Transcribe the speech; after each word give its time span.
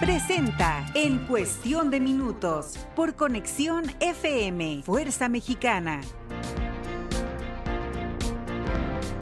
presenta 0.00 0.86
En 0.94 1.26
Cuestión 1.26 1.90
de 1.90 2.00
Minutos 2.00 2.78
por 2.96 3.14
Conexión 3.16 3.84
FM, 4.00 4.82
Fuerza 4.82 5.28
Mexicana. 5.28 6.00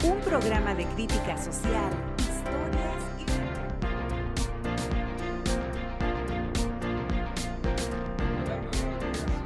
Un 0.05 0.21
programa 0.21 0.73
de 0.75 0.85
crítica 0.85 1.37
social, 1.37 1.91
historias 2.17 3.03
y... 3.19 3.25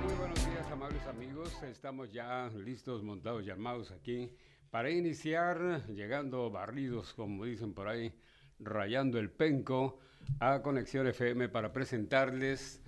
Muy 0.05 0.13
buenos 0.13 0.45
días, 0.45 0.71
amables 0.71 1.07
amigos. 1.07 1.63
Estamos 1.63 2.13
ya 2.13 2.47
listos, 2.63 3.01
montados 3.01 3.43
y 3.43 3.49
armados 3.49 3.89
aquí 3.89 4.37
para 4.69 4.91
iniciar, 4.91 5.81
llegando 5.87 6.51
barridos, 6.51 7.15
como 7.15 7.45
dicen 7.45 7.73
por 7.73 7.87
ahí, 7.87 8.13
rayando 8.59 9.17
el 9.17 9.31
penco 9.31 9.97
a 10.39 10.61
Conexión 10.61 11.07
FM 11.07 11.49
para 11.49 11.73
presentarles 11.73 12.81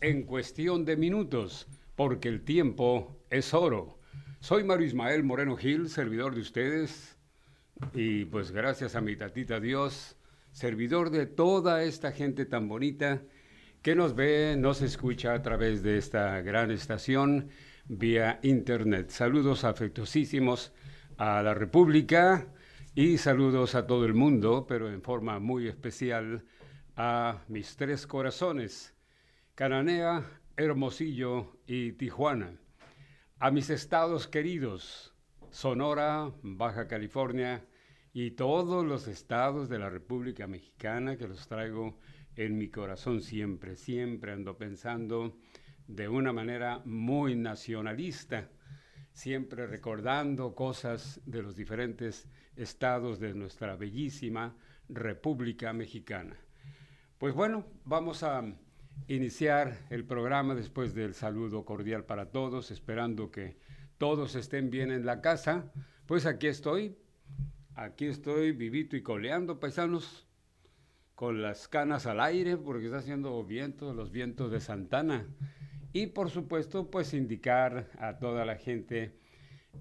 en 0.00 0.24
cuestión 0.24 0.84
de 0.84 0.96
minutos, 0.96 1.68
porque 1.94 2.28
el 2.28 2.42
tiempo 2.42 3.22
es 3.30 3.54
oro. 3.54 3.98
Soy 4.40 4.64
Mario 4.64 4.86
Ismael 4.86 5.22
Moreno 5.22 5.56
Gil, 5.56 5.88
servidor 5.88 6.34
de 6.34 6.40
ustedes, 6.40 7.16
y 7.94 8.24
pues 8.24 8.50
gracias 8.50 8.96
a 8.96 9.00
mi 9.00 9.16
tatita 9.16 9.60
Dios, 9.60 10.16
servidor 10.52 11.10
de 11.10 11.26
toda 11.26 11.82
esta 11.84 12.12
gente 12.12 12.44
tan 12.44 12.68
bonita 12.68 13.22
que 13.82 13.94
nos 13.94 14.14
ve, 14.14 14.56
nos 14.58 14.82
escucha 14.82 15.34
a 15.34 15.42
través 15.42 15.82
de 15.82 15.98
esta 15.98 16.40
gran 16.40 16.70
estación 16.70 17.50
vía 17.86 18.38
internet. 18.42 19.10
Saludos 19.10 19.64
afectuosísimos 19.64 20.72
a 21.16 21.42
la 21.42 21.54
República 21.54 22.46
y 22.94 23.18
saludos 23.18 23.74
a 23.74 23.86
todo 23.86 24.04
el 24.04 24.14
mundo, 24.14 24.66
pero 24.68 24.92
en 24.92 25.02
forma 25.02 25.38
muy 25.38 25.66
especial 25.66 26.44
a 26.96 27.42
mis 27.48 27.76
tres 27.76 28.06
corazones, 28.06 28.94
Cananea, 29.54 30.24
Hermosillo 30.56 31.58
y 31.66 31.92
Tijuana, 31.92 32.58
a 33.38 33.50
mis 33.50 33.70
estados 33.70 34.28
queridos, 34.28 35.14
Sonora, 35.50 36.30
Baja 36.42 36.88
California 36.88 37.64
y 38.12 38.32
todos 38.32 38.84
los 38.84 39.08
estados 39.08 39.68
de 39.70 39.78
la 39.78 39.88
República 39.88 40.46
Mexicana 40.46 41.16
que 41.16 41.28
los 41.28 41.48
traigo 41.48 41.98
en 42.36 42.58
mi 42.58 42.68
corazón 42.68 43.22
siempre, 43.22 43.76
siempre 43.76 44.32
ando 44.32 44.58
pensando 44.58 45.38
de 45.86 46.08
una 46.08 46.32
manera 46.32 46.82
muy 46.84 47.34
nacionalista, 47.36 48.50
siempre 49.12 49.66
recordando 49.66 50.54
cosas 50.54 51.20
de 51.24 51.42
los 51.42 51.56
diferentes 51.56 52.28
estados 52.56 53.18
de 53.18 53.34
nuestra 53.34 53.76
bellísima 53.76 54.56
República 54.88 55.72
Mexicana. 55.72 56.36
Pues 57.22 57.34
bueno, 57.34 57.64
vamos 57.84 58.24
a 58.24 58.42
iniciar 59.06 59.78
el 59.90 60.04
programa 60.04 60.56
después 60.56 60.92
del 60.92 61.14
saludo 61.14 61.64
cordial 61.64 62.04
para 62.04 62.32
todos, 62.32 62.72
esperando 62.72 63.30
que 63.30 63.56
todos 63.96 64.34
estén 64.34 64.70
bien 64.70 64.90
en 64.90 65.06
la 65.06 65.20
casa. 65.20 65.70
Pues 66.06 66.26
aquí 66.26 66.48
estoy, 66.48 66.98
aquí 67.76 68.06
estoy 68.06 68.50
vivito 68.50 68.96
y 68.96 69.04
coleando, 69.04 69.60
paisanos, 69.60 70.26
con 71.14 71.42
las 71.42 71.68
canas 71.68 72.06
al 72.06 72.20
aire, 72.20 72.56
porque 72.56 72.86
está 72.86 72.98
haciendo 72.98 73.44
viento, 73.44 73.94
los 73.94 74.10
vientos 74.10 74.50
de 74.50 74.58
Santana. 74.58 75.24
Y 75.92 76.08
por 76.08 76.28
supuesto, 76.28 76.90
pues 76.90 77.14
indicar 77.14 77.88
a 78.00 78.18
toda 78.18 78.44
la 78.44 78.56
gente 78.56 79.16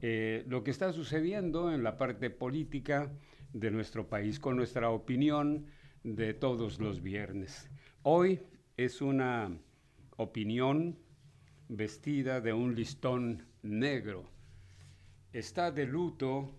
eh, 0.03 0.45
lo 0.47 0.63
que 0.63 0.69
está 0.69 0.93
sucediendo 0.93 1.71
en 1.73 1.81
la 1.81 1.97
parte 1.97 2.29
política 2.29 3.11
de 3.51 3.71
nuestro 3.71 4.07
país, 4.09 4.39
con 4.39 4.57
nuestra 4.57 4.91
opinión 4.91 5.65
de 6.03 6.33
todos 6.33 6.79
los 6.79 7.01
viernes. 7.01 7.69
Hoy 8.03 8.41
es 8.77 9.01
una 9.01 9.51
opinión 10.17 10.97
vestida 11.69 12.41
de 12.41 12.53
un 12.53 12.75
listón 12.75 13.45
negro. 13.61 14.29
Está 15.31 15.71
de 15.71 15.85
luto 15.85 16.55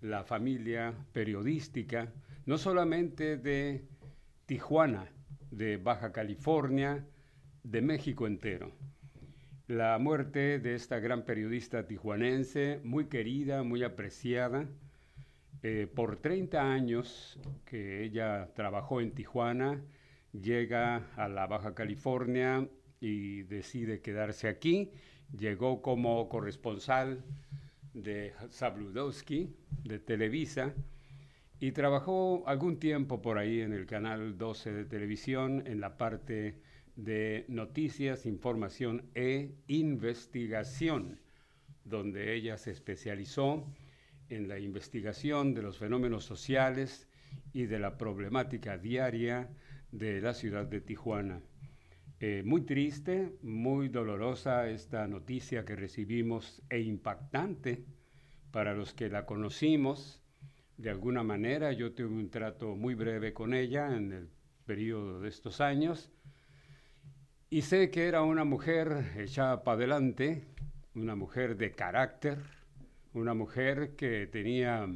la 0.00 0.24
familia 0.24 0.94
periodística, 1.12 2.12
no 2.46 2.56
solamente 2.56 3.36
de 3.36 3.86
Tijuana, 4.46 5.10
de 5.50 5.76
Baja 5.76 6.12
California, 6.12 7.06
de 7.62 7.82
México 7.82 8.26
entero. 8.26 8.72
La 9.66 9.98
muerte 9.98 10.58
de 10.58 10.74
esta 10.74 10.98
gran 10.98 11.24
periodista 11.24 11.86
tijuanense, 11.86 12.80
muy 12.82 13.06
querida, 13.06 13.62
muy 13.62 13.84
apreciada, 13.84 14.68
eh, 15.62 15.86
por 15.94 16.16
30 16.16 16.72
años 16.72 17.38
que 17.66 18.02
ella 18.02 18.48
trabajó 18.54 19.00
en 19.00 19.12
Tijuana, 19.12 19.82
llega 20.32 21.10
a 21.16 21.28
la 21.28 21.46
Baja 21.46 21.74
California 21.74 22.66
y 23.00 23.42
decide 23.42 24.00
quedarse 24.00 24.48
aquí. 24.48 24.90
Llegó 25.36 25.82
como 25.82 26.28
corresponsal 26.28 27.24
de 27.94 28.32
Zabludowski, 28.50 29.54
de 29.84 29.98
Televisa, 29.98 30.74
y 31.60 31.72
trabajó 31.72 32.42
algún 32.46 32.78
tiempo 32.78 33.20
por 33.20 33.36
ahí 33.36 33.60
en 33.60 33.74
el 33.74 33.86
canal 33.86 34.38
12 34.38 34.72
de 34.72 34.84
televisión 34.86 35.62
en 35.66 35.80
la 35.80 35.98
parte 35.98 36.56
de 36.96 37.44
noticias, 37.48 38.24
información 38.24 39.10
e 39.14 39.52
investigación, 39.68 41.20
donde 41.84 42.34
ella 42.34 42.56
se 42.56 42.70
especializó 42.70 43.66
en 44.30 44.48
la 44.48 44.58
investigación 44.58 45.54
de 45.54 45.62
los 45.62 45.78
fenómenos 45.78 46.24
sociales 46.24 47.08
y 47.52 47.66
de 47.66 47.78
la 47.78 47.98
problemática 47.98 48.78
diaria 48.78 49.50
de 49.92 50.20
la 50.20 50.32
ciudad 50.34 50.66
de 50.66 50.80
Tijuana. 50.80 51.42
Eh, 52.20 52.42
muy 52.44 52.62
triste, 52.62 53.32
muy 53.42 53.88
dolorosa 53.88 54.68
esta 54.68 55.06
noticia 55.06 55.64
que 55.64 55.76
recibimos 55.76 56.62
e 56.70 56.80
impactante 56.80 57.84
para 58.50 58.74
los 58.74 58.94
que 58.94 59.08
la 59.08 59.26
conocimos. 59.26 60.22
De 60.76 60.90
alguna 60.90 61.22
manera 61.22 61.72
yo 61.72 61.92
tuve 61.92 62.14
un 62.14 62.30
trato 62.30 62.74
muy 62.76 62.94
breve 62.94 63.32
con 63.32 63.52
ella 63.52 63.94
en 63.94 64.12
el 64.12 64.28
periodo 64.64 65.20
de 65.20 65.28
estos 65.28 65.60
años 65.60 66.10
y 67.52 67.62
sé 67.62 67.90
que 67.90 68.06
era 68.06 68.22
una 68.22 68.44
mujer 68.44 69.12
echada 69.16 69.64
para 69.64 69.78
adelante, 69.78 70.44
una 70.94 71.16
mujer 71.16 71.56
de 71.56 71.72
carácter, 71.72 72.38
una 73.12 73.34
mujer 73.34 73.96
que 73.96 74.26
tenía 74.26 74.88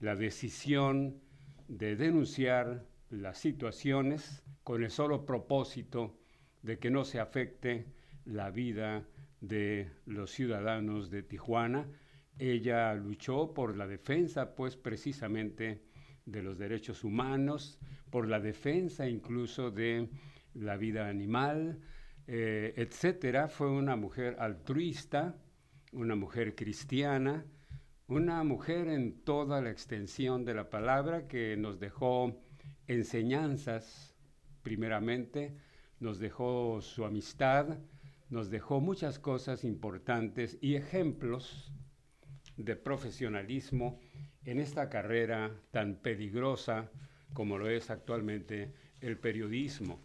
la 0.00 0.14
decisión 0.16 1.20
de 1.66 1.96
denunciar 1.96 2.86
las 3.10 3.38
situaciones 3.38 4.42
con 4.62 4.82
el 4.82 4.90
solo 4.90 5.24
propósito 5.24 6.18
de 6.62 6.78
que 6.78 6.90
no 6.90 7.04
se 7.04 7.20
afecte 7.20 7.86
la 8.24 8.50
vida 8.50 9.06
de 9.40 9.90
los 10.04 10.30
ciudadanos 10.30 11.10
de 11.10 11.22
Tijuana. 11.22 11.88
Ella 12.38 12.94
luchó 12.94 13.54
por 13.54 13.76
la 13.76 13.86
defensa, 13.86 14.54
pues 14.54 14.76
precisamente, 14.76 15.82
de 16.26 16.42
los 16.42 16.58
derechos 16.58 17.04
humanos, 17.04 17.78
por 18.10 18.28
la 18.28 18.40
defensa 18.40 19.08
incluso 19.08 19.70
de 19.70 20.08
la 20.54 20.76
vida 20.76 21.08
animal, 21.08 21.80
eh, 22.26 22.74
etcétera. 22.76 23.48
Fue 23.48 23.70
una 23.70 23.96
mujer 23.96 24.36
altruista, 24.38 25.36
una 25.92 26.16
mujer 26.16 26.54
cristiana, 26.54 27.44
una 28.06 28.42
mujer 28.44 28.88
en 28.88 29.22
toda 29.22 29.60
la 29.60 29.70
extensión 29.70 30.44
de 30.44 30.54
la 30.54 30.70
palabra 30.70 31.28
que 31.28 31.56
nos 31.56 31.78
dejó 31.78 32.40
enseñanzas, 32.86 34.14
primeramente, 34.62 35.56
nos 36.00 36.18
dejó 36.18 36.80
su 36.80 37.04
amistad, 37.04 37.78
nos 38.30 38.50
dejó 38.50 38.80
muchas 38.80 39.18
cosas 39.18 39.64
importantes 39.64 40.58
y 40.60 40.74
ejemplos 40.74 41.72
de 42.56 42.76
profesionalismo 42.76 44.00
en 44.44 44.58
esta 44.58 44.88
carrera 44.88 45.54
tan 45.70 45.96
peligrosa 45.96 46.90
como 47.32 47.58
lo 47.58 47.68
es 47.68 47.90
actualmente 47.90 48.72
el 49.00 49.18
periodismo. 49.18 50.00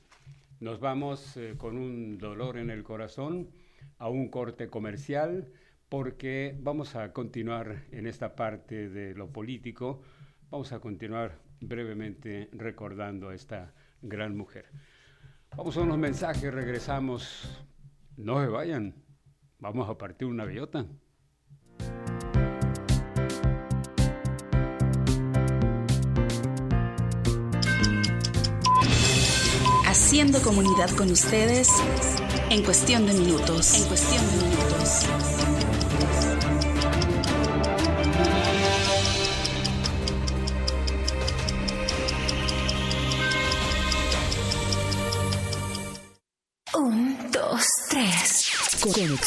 Nos 0.60 0.80
vamos 0.80 1.36
eh, 1.38 1.56
con 1.58 1.78
un 1.78 2.18
dolor 2.18 2.58
en 2.58 2.70
el 2.70 2.84
corazón 2.84 3.50
a 3.98 4.10
un 4.10 4.30
corte 4.30 4.70
comercial 4.70 5.52
porque 5.94 6.58
vamos 6.60 6.96
a 6.96 7.14
continuar 7.14 7.84
en 7.92 8.08
esta 8.08 8.36
parte 8.36 8.90
de 8.90 9.14
lo 9.14 9.32
político, 9.32 10.02
vamos 10.50 10.72
a 10.72 10.80
continuar 10.80 11.38
brevemente 11.62 12.50
recordando 12.52 13.30
a 13.30 13.36
esta 13.36 13.76
gran 14.02 14.36
mujer. 14.36 14.66
Vamos 15.56 15.78
a 15.78 15.82
unos 15.82 16.00
mensajes, 16.00 16.52
regresamos. 16.52 17.64
No 18.18 18.42
se 18.42 18.48
vayan, 18.48 18.96
vamos 19.60 19.88
a 19.88 19.96
partir 19.96 20.28
una 20.28 20.46
bellota. 20.46 20.88
Haciendo 29.86 30.42
comunidad 30.42 30.90
con 30.98 31.12
ustedes 31.12 31.70
en 32.50 32.64
cuestión 32.64 33.06
de 33.06 33.14
minutos. 33.14 33.80
En 33.80 33.88
cuestión 33.88 34.26
de 34.26 34.38
minutos. 34.38 34.53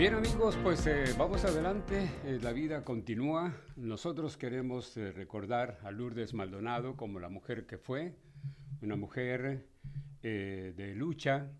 Bien 0.00 0.14
amigos, 0.14 0.56
pues 0.62 0.86
eh, 0.86 1.04
vamos 1.18 1.44
adelante, 1.44 2.08
eh, 2.24 2.38
la 2.40 2.52
vida 2.52 2.84
continúa. 2.86 3.54
Nosotros 3.76 4.38
queremos 4.38 4.96
eh, 4.96 5.12
recordar 5.12 5.78
a 5.82 5.90
Lourdes 5.90 6.32
Maldonado 6.32 6.96
como 6.96 7.20
la 7.20 7.28
mujer 7.28 7.66
que 7.66 7.76
fue, 7.76 8.16
una 8.80 8.96
mujer 8.96 9.68
de 10.22 10.94
lucha 10.96 11.52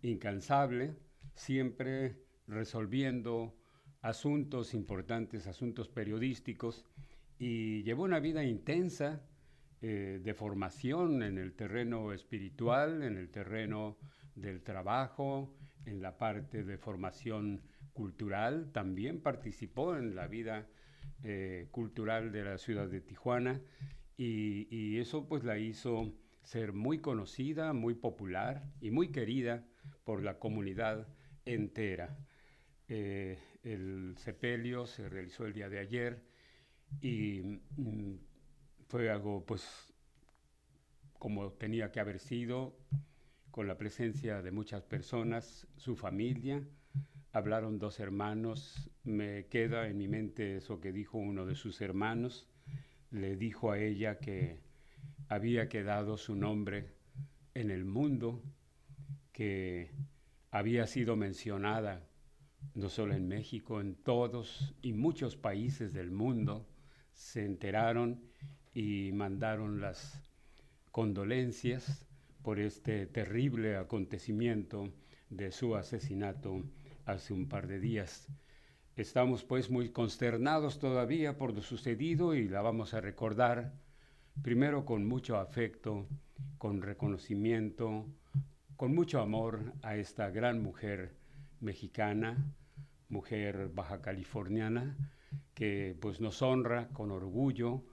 incansable, 0.00 0.94
siempre 1.34 2.22
resolviendo 2.46 3.56
asuntos 4.00 4.74
importantes, 4.74 5.48
asuntos 5.48 5.88
periodísticos, 5.88 6.86
y 7.36 7.82
llevó 7.82 8.04
una 8.04 8.20
vida 8.20 8.44
intensa 8.44 9.26
de 9.80 10.34
formación 10.36 11.24
en 11.24 11.36
el 11.36 11.54
terreno 11.54 12.12
espiritual, 12.12 13.02
en 13.02 13.16
el 13.16 13.28
terreno 13.28 13.98
del 14.36 14.62
trabajo, 14.62 15.52
en 15.84 16.00
la 16.00 16.16
parte 16.16 16.62
de 16.62 16.78
formación 16.78 17.60
cultural, 17.92 18.70
también 18.72 19.20
participó 19.20 19.96
en 19.96 20.14
la 20.14 20.26
vida 20.26 20.66
eh, 21.24 21.68
cultural 21.70 22.32
de 22.32 22.44
la 22.44 22.58
ciudad 22.58 22.88
de 22.88 23.00
Tijuana 23.00 23.60
y, 24.16 24.98
eso 24.98 25.26
pues 25.28 25.42
la 25.42 25.58
hizo 25.58 26.12
ser 26.44 26.72
muy 26.72 26.98
conocida, 26.98 27.72
muy 27.72 27.94
popular 27.94 28.64
y 28.80 28.90
muy 28.90 29.08
querida 29.10 29.66
por 30.04 30.22
la 30.22 30.38
comunidad 30.38 31.08
entera. 31.44 32.16
Eh, 32.88 33.38
el 33.62 34.14
sepelio 34.18 34.86
se 34.86 35.08
realizó 35.08 35.46
el 35.46 35.52
día 35.54 35.68
de 35.68 35.78
ayer 35.78 36.22
y 37.00 37.60
mm, 37.76 38.14
fue 38.88 39.10
algo 39.10 39.44
pues 39.44 39.92
como 41.18 41.52
tenía 41.52 41.92
que 41.92 42.00
haber 42.00 42.18
sido, 42.18 42.76
con 43.52 43.68
la 43.68 43.78
presencia 43.78 44.42
de 44.42 44.50
muchas 44.50 44.82
personas, 44.82 45.68
su 45.76 45.94
familia, 45.94 46.66
hablaron 47.32 47.78
dos 47.78 47.98
hermanos, 47.98 48.90
me 49.04 49.46
queda 49.46 49.88
en 49.88 49.96
mi 49.96 50.06
mente 50.06 50.56
eso 50.56 50.80
que 50.80 50.92
dijo 50.92 51.18
uno 51.18 51.46
de 51.46 51.54
sus 51.54 51.80
hermanos, 51.80 52.46
le 53.10 53.36
dijo 53.36 53.70
a 53.70 53.78
ella 53.78 54.18
que 54.18 54.60
había 55.28 55.68
quedado 55.68 56.16
su 56.18 56.36
nombre 56.36 56.92
en 57.54 57.70
el 57.70 57.84
mundo, 57.84 58.42
que 59.32 59.90
había 60.50 60.86
sido 60.86 61.16
mencionada 61.16 62.06
no 62.74 62.88
solo 62.88 63.14
en 63.14 63.26
México, 63.28 63.80
en 63.80 63.94
todos 63.94 64.74
y 64.82 64.92
muchos 64.92 65.36
países 65.36 65.92
del 65.92 66.10
mundo, 66.10 66.66
se 67.12 67.44
enteraron 67.44 68.22
y 68.74 69.10
mandaron 69.12 69.80
las 69.80 70.22
condolencias 70.90 72.06
por 72.42 72.60
este 72.60 73.06
terrible 73.06 73.76
acontecimiento 73.76 74.92
de 75.30 75.52
su 75.52 75.76
asesinato 75.76 76.62
hace 77.12 77.32
un 77.32 77.48
par 77.48 77.66
de 77.66 77.78
días. 77.78 78.28
Estamos 78.96 79.44
pues 79.44 79.70
muy 79.70 79.90
consternados 79.90 80.78
todavía 80.78 81.38
por 81.38 81.54
lo 81.54 81.62
sucedido 81.62 82.34
y 82.34 82.48
la 82.48 82.60
vamos 82.62 82.94
a 82.94 83.00
recordar 83.00 83.72
primero 84.42 84.84
con 84.84 85.06
mucho 85.06 85.36
afecto, 85.36 86.06
con 86.58 86.82
reconocimiento, 86.82 88.06
con 88.76 88.94
mucho 88.94 89.20
amor 89.20 89.72
a 89.82 89.96
esta 89.96 90.30
gran 90.30 90.62
mujer 90.62 91.14
mexicana, 91.60 92.36
mujer 93.08 93.70
baja 93.72 94.00
californiana, 94.00 94.96
que 95.54 95.96
pues 96.00 96.20
nos 96.20 96.42
honra 96.42 96.88
con 96.88 97.10
orgullo 97.10 97.84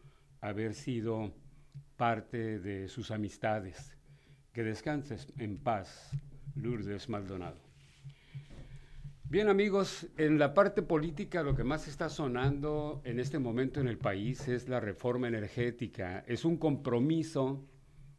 haber 0.42 0.74
sido 0.74 1.33
parte 1.98 2.60
de 2.60 2.88
sus 2.88 3.12
amistades. 3.12 3.95
Que 4.54 4.63
descanses 4.63 5.31
en 5.38 5.57
paz, 5.57 6.12
Lourdes 6.56 7.07
Maldonado. 7.07 7.69
Bien 9.31 9.48
amigos, 9.48 10.08
en 10.18 10.40
la 10.40 10.56
parte 10.56 10.81
política 10.81 11.44
lo 11.44 11.56
que 11.56 11.64
más 11.64 11.88
está 11.88 12.10
sonando 12.10 13.00
en 13.06 13.20
este 13.20 13.38
momento 13.38 13.80
en 13.80 13.88
el 13.88 14.00
país 14.00 14.48
es 14.48 14.68
la 14.68 14.80
reforma 14.80 15.28
energética. 15.28 16.24
Es 16.26 16.46
un 16.46 16.58
compromiso 16.58 17.64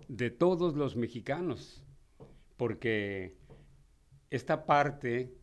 de 0.07 0.31
todos 0.31 0.77
los 0.77 0.95
mexicanos, 0.95 1.83
porque 2.57 3.35
esta 4.31 4.67
parte 4.67 5.35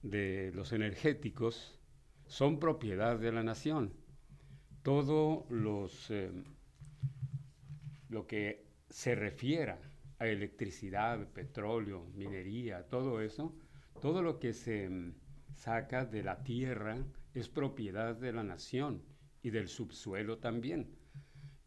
de 0.00 0.50
los 0.54 0.72
energéticos 0.72 1.78
son 2.26 2.58
propiedad 2.58 3.18
de 3.18 3.32
la 3.32 3.42
nación. 3.42 3.92
Todo 4.82 5.44
los, 5.50 6.10
eh, 6.10 6.30
lo 8.08 8.26
que 8.26 8.64
se 8.88 9.14
refiera 9.14 9.78
a 10.18 10.26
electricidad, 10.26 11.28
petróleo, 11.34 12.06
minería, 12.14 12.88
todo 12.88 13.20
eso, 13.20 13.54
todo 14.00 14.22
lo 14.22 14.38
que 14.38 14.52
se 14.52 14.88
mm, 14.88 15.14
saca 15.54 16.04
de 16.04 16.22
la 16.22 16.42
tierra 16.42 16.98
es 17.34 17.48
propiedad 17.48 18.16
de 18.16 18.32
la 18.32 18.42
nación 18.42 19.02
y 19.42 19.50
del 19.50 19.68
subsuelo 19.68 20.38
también. 20.38 20.90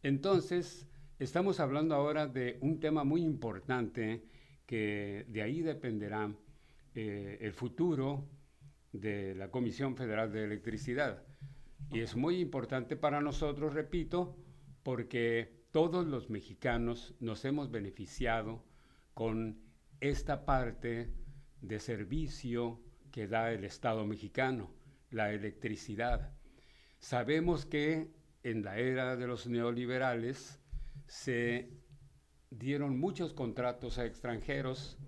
Entonces, 0.02 0.86
estamos 1.18 1.60
hablando 1.60 1.94
ahora 1.94 2.26
de 2.26 2.58
un 2.60 2.80
tema 2.80 3.04
muy 3.04 3.22
importante 3.22 4.24
que 4.66 5.24
de 5.28 5.42
ahí 5.42 5.62
dependerá 5.62 6.34
eh, 6.94 7.38
el 7.40 7.52
futuro 7.52 8.28
de 8.92 9.34
la 9.34 9.50
Comisión 9.50 9.96
Federal 9.96 10.32
de 10.32 10.44
Electricidad. 10.44 11.22
Y 11.90 12.00
es 12.00 12.16
muy 12.16 12.40
importante 12.40 12.96
para 12.96 13.20
nosotros, 13.20 13.74
repito, 13.74 14.36
porque 14.82 15.64
todos 15.70 16.06
los 16.06 16.30
mexicanos 16.30 17.14
nos 17.20 17.44
hemos 17.44 17.70
beneficiado 17.70 18.64
con 19.12 19.58
esta 20.00 20.44
parte 20.44 21.10
de 21.66 21.80
servicio 21.80 22.80
que 23.10 23.26
da 23.26 23.52
el 23.52 23.64
Estado 23.64 24.04
mexicano, 24.06 24.70
la 25.10 25.32
electricidad. 25.32 26.32
Sabemos 26.98 27.64
que 27.64 28.10
en 28.42 28.64
la 28.64 28.78
era 28.78 29.16
de 29.16 29.26
los 29.26 29.46
neoliberales 29.46 30.60
se 31.06 31.70
dieron 32.50 32.98
muchos 32.98 33.32
contratos 33.32 33.98
a 33.98 34.04
extranjeros 34.04 34.98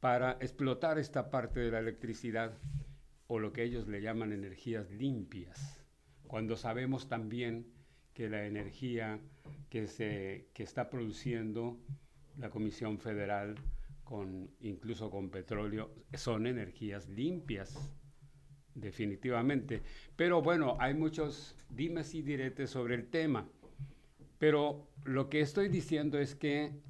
para 0.00 0.32
explotar 0.40 0.98
esta 0.98 1.30
parte 1.30 1.60
de 1.60 1.70
la 1.70 1.80
electricidad 1.80 2.56
o 3.26 3.38
lo 3.38 3.52
que 3.52 3.64
ellos 3.64 3.88
le 3.88 4.00
llaman 4.00 4.32
energías 4.32 4.90
limpias, 4.92 5.84
cuando 6.28 6.56
sabemos 6.56 7.08
también 7.08 7.66
que 8.14 8.28
la 8.28 8.46
energía 8.46 9.18
que, 9.68 9.88
se, 9.88 10.48
que 10.54 10.62
está 10.62 10.88
produciendo 10.88 11.78
la 12.38 12.50
Comisión 12.50 12.98
Federal 12.98 13.56
con, 14.06 14.48
incluso 14.60 15.10
con 15.10 15.30
petróleo, 15.30 15.90
son 16.14 16.46
energías 16.46 17.08
limpias, 17.08 17.92
definitivamente. 18.72 19.82
Pero 20.14 20.40
bueno, 20.40 20.76
hay 20.78 20.94
muchos 20.94 21.56
dimes 21.68 22.14
y 22.14 22.22
diretes 22.22 22.70
sobre 22.70 22.94
el 22.94 23.10
tema. 23.10 23.48
Pero 24.38 24.88
lo 25.04 25.28
que 25.28 25.40
estoy 25.40 25.68
diciendo 25.68 26.20
es 26.20 26.36
que 26.36 26.80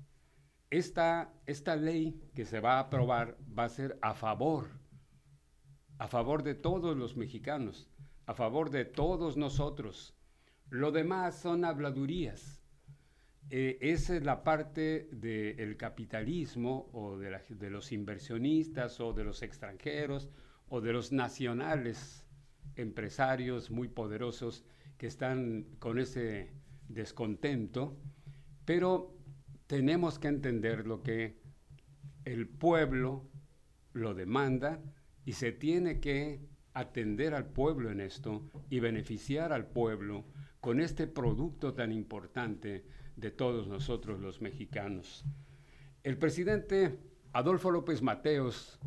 esta, 0.71 1.33
esta 1.47 1.75
ley 1.75 2.21
que 2.35 2.45
se 2.45 2.61
va 2.61 2.75
a 2.75 2.81
aprobar 2.81 3.39
va 3.59 3.65
a 3.65 3.71
ser 3.71 3.99
a 4.03 4.13
favor, 4.13 4.69
a 5.97 6.09
favor 6.09 6.43
de 6.43 6.55
todos 6.55 6.99
los 6.99 7.17
mexicanos, 7.17 7.89
a 8.27 8.35
favor 8.35 8.69
de 8.69 8.85
todos 8.85 9.39
nosotros. 9.39 10.15
Lo 10.69 10.93
demás 10.93 11.41
son 11.41 11.65
habladurías 11.65 12.66
eh, 13.51 13.79
esa 13.81 14.17
es 14.17 14.25
la 14.25 14.43
parte 14.43 15.09
del 15.13 15.77
capitalismo 15.77 16.89
o 16.93 17.17
de, 17.17 17.39
de, 17.49 17.71
los 17.71 17.93
inversionistas 17.93 19.01
o 19.01 19.13
de 19.13 19.25
los 19.25 19.43
extranjeros 19.43 20.31
o 20.69 20.81
de 20.81 20.93
los 20.93 21.13
nacionales 21.13 22.27
empresarios 22.75 23.71
muy 23.71 23.89
poderosos 23.89 24.65
que 24.99 25.07
están 25.07 25.67
con 25.79 25.99
ese 25.99 26.51
descontento, 26.89 27.97
pero 28.65 29.17
tenemos 29.67 30.19
que 30.19 30.29
entender 30.29 30.87
lo 30.87 31.03
que 31.03 31.39
el 32.25 32.49
pueblo 32.49 33.29
lo 33.93 34.15
demanda 34.15 34.83
y 35.25 35.33
se 35.33 35.53
tiene 35.53 36.01
que 36.01 36.41
atender 36.73 37.35
al 37.35 37.47
pueblo 37.47 37.91
en 37.91 38.01
esto 38.01 38.51
y 38.69 38.81
beneficiar 38.81 39.53
al 39.53 39.67
pueblo 39.67 40.25
con 40.61 40.81
este 40.81 41.07
producto 41.07 41.75
tan 41.75 41.93
importante 41.93 42.85
de 43.17 43.31
todos 43.31 43.67
nosotros 43.67 44.21
los 44.21 44.41
mexicanos. 44.41 45.25
El 46.03 46.19
presidente 46.19 46.99
Adolfo 47.33 47.71
López 47.71 48.03
Mateos, 48.03 48.79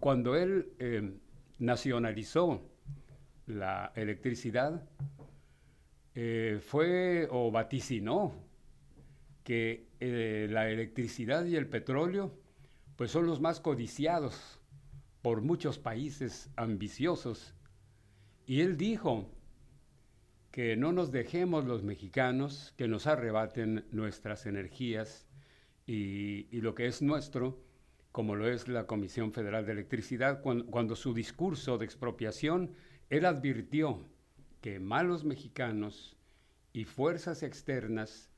cuando 0.00 0.34
él 0.36 0.72
eh, 0.78 1.12
nacionalizó 1.58 2.62
la 3.46 3.92
electricidad, 3.94 4.88
eh, 6.14 6.58
fue 6.60 7.28
o 7.30 7.50
vaticinó 7.50 8.34
que 9.44 9.88
eh, 10.00 10.48
la 10.50 10.68
electricidad 10.68 11.44
y 11.44 11.56
el 11.56 11.66
petróleo 11.68 12.34
pues 12.96 13.10
son 13.10 13.26
los 13.26 13.40
más 13.40 13.60
codiciados 13.60 14.60
por 15.22 15.40
muchos 15.40 15.78
países 15.78 16.50
ambiciosos. 16.56 17.54
Y 18.46 18.60
él 18.60 18.76
dijo 18.76 19.30
que 20.50 20.76
no 20.76 20.92
nos 20.92 21.12
dejemos 21.12 21.64
los 21.64 21.82
mexicanos 21.82 22.74
que 22.76 22.88
nos 22.88 23.06
arrebaten 23.06 23.84
nuestras 23.92 24.46
energías 24.46 25.26
y, 25.86 26.60
lo 26.60 26.74
que 26.74 26.86
es 26.86 27.02
nuestro, 27.02 27.62
como 28.12 28.36
lo 28.36 28.48
es 28.48 28.68
la 28.68 28.86
Comisión 28.86 29.32
Federal 29.32 29.66
de 29.66 29.72
Electricidad, 29.72 30.42
cuando 30.42 30.96
su 30.96 31.14
discurso 31.14 31.78
de 31.78 31.84
expropiación, 31.84 32.74
él 33.08 33.24
advirtió 33.24 34.08
que 34.60 34.78
malos 34.78 35.24
mexicanos 35.24 36.16
y 36.72 36.84
fuerzas 36.84 37.42
externas 37.42 38.30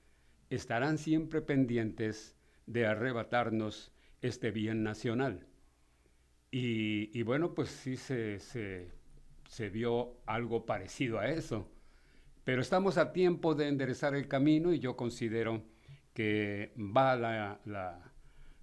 estarán 0.51 0.99
siempre 0.99 1.41
pendientes 1.41 2.37
de 2.67 2.87
arrebatarnos 2.87 3.93
este 4.21 4.51
bien 4.51 4.83
nacional. 4.83 5.47
Y, 6.51 7.23
bueno, 7.23 7.55
pues 7.55 7.71
sí 7.71 7.97
se, 7.97 8.39
se, 8.39 9.71
vio 9.71 10.19
algo 10.27 10.67
parecido 10.67 11.19
a 11.19 11.29
eso. 11.31 11.72
Pero 12.45 12.61
estamos 12.61 12.99
a 12.99 13.13
tiempo 13.13 13.55
de 13.55 13.69
enderezar 13.69 14.15
el 14.17 14.27
camino 14.27 14.73
y 14.73 14.81
yo 14.81 14.97
considero 14.97 15.63
que 16.13 16.73
va 16.77 17.15
la, 17.17 18.13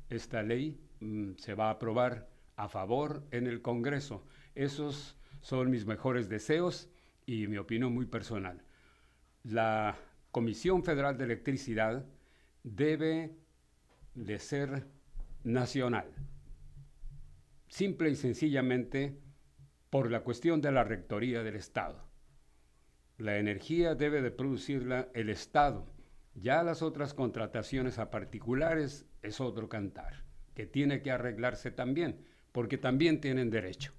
esta 0.10 0.44
ley, 0.44 0.80
mm, 1.00 1.36
se 1.38 1.54
va 1.54 1.68
a 1.68 1.72
aprobar 1.72 2.30
a 2.58 2.68
favor 2.68 3.24
en 3.32 3.48
el 3.48 3.62
Congreso. 3.62 4.26
Esos 4.54 5.18
son 5.42 5.70
mis 5.70 5.86
mejores 5.86 6.28
deseos 6.28 6.90
y 7.26 7.48
mi 7.48 7.58
opinión 7.58 7.94
muy 7.94 8.06
personal. 8.06 8.62
La 9.44 9.96
Comisión 10.32 10.84
Federal 10.84 11.18
de 11.18 11.24
Electricidad 11.24 12.06
debe 12.64 13.38
de 14.14 14.40
ser 14.40 14.88
nacional, 15.46 16.12
simple 17.70 18.10
y 18.10 18.16
sencillamente 18.16 19.18
por 19.90 20.12
la 20.12 20.20
cuestión 20.22 20.60
de 20.60 20.74
la 20.74 20.84
rectoría 20.84 21.44
del 21.44 21.56
Estado. 21.56 22.09
La 23.20 23.38
energía 23.38 23.96
debe 23.96 24.22
de 24.22 24.32
producirla 24.32 25.10
el 25.14 25.30
Estado. 25.30 25.86
Ya 26.36 26.64
las 26.64 26.82
otras 26.82 27.14
contrataciones 27.14 28.00
a 28.00 28.12
particulares 28.12 29.06
es 29.22 29.42
otro 29.42 29.68
cantar, 29.68 30.24
que 30.56 30.66
tiene 30.66 31.02
que 31.02 31.12
arreglarse 31.12 31.70
también, 31.70 32.26
porque 32.54 32.78
también 32.78 33.20
tienen 33.20 33.50
derecho. 33.50 33.92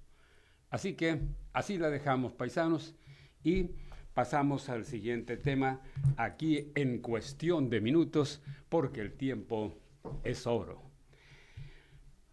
Así 0.71 0.95
que 0.95 1.21
así 1.53 1.77
la 1.77 1.91
dejamos, 1.91 2.33
paisanos. 2.33 2.95
Y 3.43 3.69
pasamos 4.15 4.69
al 4.69 4.85
siguiente 4.85 5.37
tema 5.37 5.81
aquí 6.17 6.71
en 6.73 6.97
cuestión 6.97 7.69
de 7.69 7.79
minutos 7.79 8.41
porque 8.69 9.01
el 9.01 9.13
tiempo 9.13 9.77
es 10.23 10.47
oro. 10.47 10.90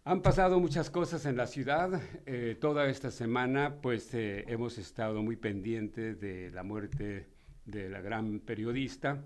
Han 0.09 0.23
pasado 0.23 0.59
muchas 0.59 0.89
cosas 0.89 1.27
en 1.27 1.37
la 1.37 1.45
ciudad. 1.45 2.01
Eh, 2.25 2.57
toda 2.59 2.89
esta 2.89 3.11
semana 3.11 3.75
pues 3.79 4.11
eh, 4.15 4.43
hemos 4.47 4.79
estado 4.79 5.21
muy 5.21 5.35
pendientes 5.35 6.19
de 6.19 6.49
la 6.49 6.63
muerte 6.63 7.27
de 7.65 7.89
la 7.89 8.01
gran 8.01 8.39
periodista. 8.39 9.23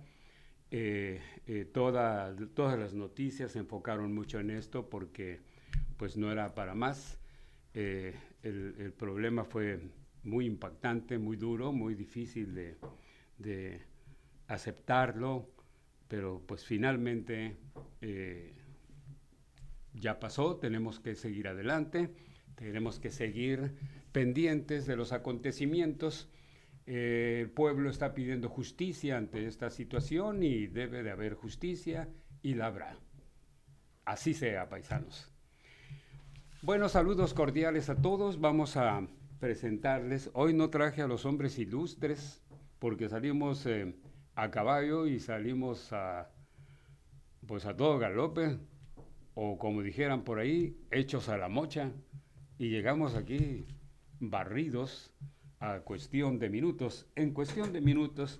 Eh, 0.70 1.22
todas 1.74 2.38
las 2.78 2.94
noticias 2.94 3.54
se 3.54 3.60
enfocaron 3.60 4.14
mucho 4.14 4.42
en 4.42 4.50
esto 4.50 4.90
porque 4.90 5.40
pues 5.96 6.18
no 6.18 6.30
era 6.30 6.54
para 6.54 6.76
más. 6.76 7.18
el 7.74 8.94
problema 8.98 9.46
fue 9.46 9.80
muy 10.24 10.46
impactante, 10.46 11.18
muy 11.18 11.38
duro, 11.38 11.72
muy 11.72 11.96
difícil 11.96 12.54
de, 13.40 13.82
aceptarlo, 14.48 15.50
pero 16.10 16.44
pues 16.46 16.66
finalmente 16.66 17.56
ya 19.94 20.20
pasó, 20.20 20.58
tenemos 20.58 21.00
que 21.00 21.16
seguir 21.16 21.48
adelante, 21.48 22.14
tenemos 22.56 23.00
que 23.00 23.12
seguir 23.12 23.74
pendientes 24.12 24.86
de 24.86 24.96
los 24.96 25.12
acontecimientos. 25.12 26.30
Eh, 26.86 27.40
el 27.42 27.50
pueblo 27.50 27.90
está 27.90 28.14
pidiendo 28.14 28.50
justicia 28.50 29.18
ante 29.18 29.48
esta 29.48 29.70
situación 29.70 30.44
y 30.44 30.68
debe 30.68 31.04
de 31.04 31.12
haber 31.12 31.36
justicia 31.36 32.10
y 32.42 32.56
la 32.56 32.68
habrá. 32.68 32.98
Así 34.06 34.34
sea, 34.34 34.68
paisanos. 34.68 35.32
Buenos 36.62 36.94
saludos 36.94 37.34
cordiales 37.34 37.90
a 37.90 37.96
todos. 37.96 38.40
Vamos 38.40 38.78
a 38.78 39.08
presentarles. 39.40 40.30
Hoy 40.34 40.54
no 40.54 40.70
traje 40.70 41.02
a 41.02 41.08
los 41.08 41.26
hombres 41.26 41.58
ilustres 41.60 42.42
porque 42.80 43.10
salimos 43.10 43.66
eh, 43.66 43.96
a 44.36 44.52
caballo 44.52 45.08
y 45.08 45.20
salimos 45.20 45.94
a 45.94 46.30
pues 47.46 47.66
a 47.66 47.76
todo 47.76 48.00
galope 48.00 48.58
o 49.36 49.58
como 49.58 49.82
dijeran 49.82 50.24
por 50.24 50.40
ahí, 50.40 50.78
hechos 50.92 51.30
a 51.30 51.38
la 51.38 51.50
mocha 51.50 51.92
y 52.58 52.70
llegamos 52.70 53.16
aquí 53.16 53.66
barridos 54.20 55.14
a 55.60 55.80
cuestión 55.80 56.40
de 56.40 56.50
minutos. 56.50 57.08
En 57.16 57.34
cuestión 57.34 57.74
de 57.74 57.82
minutos 57.82 58.40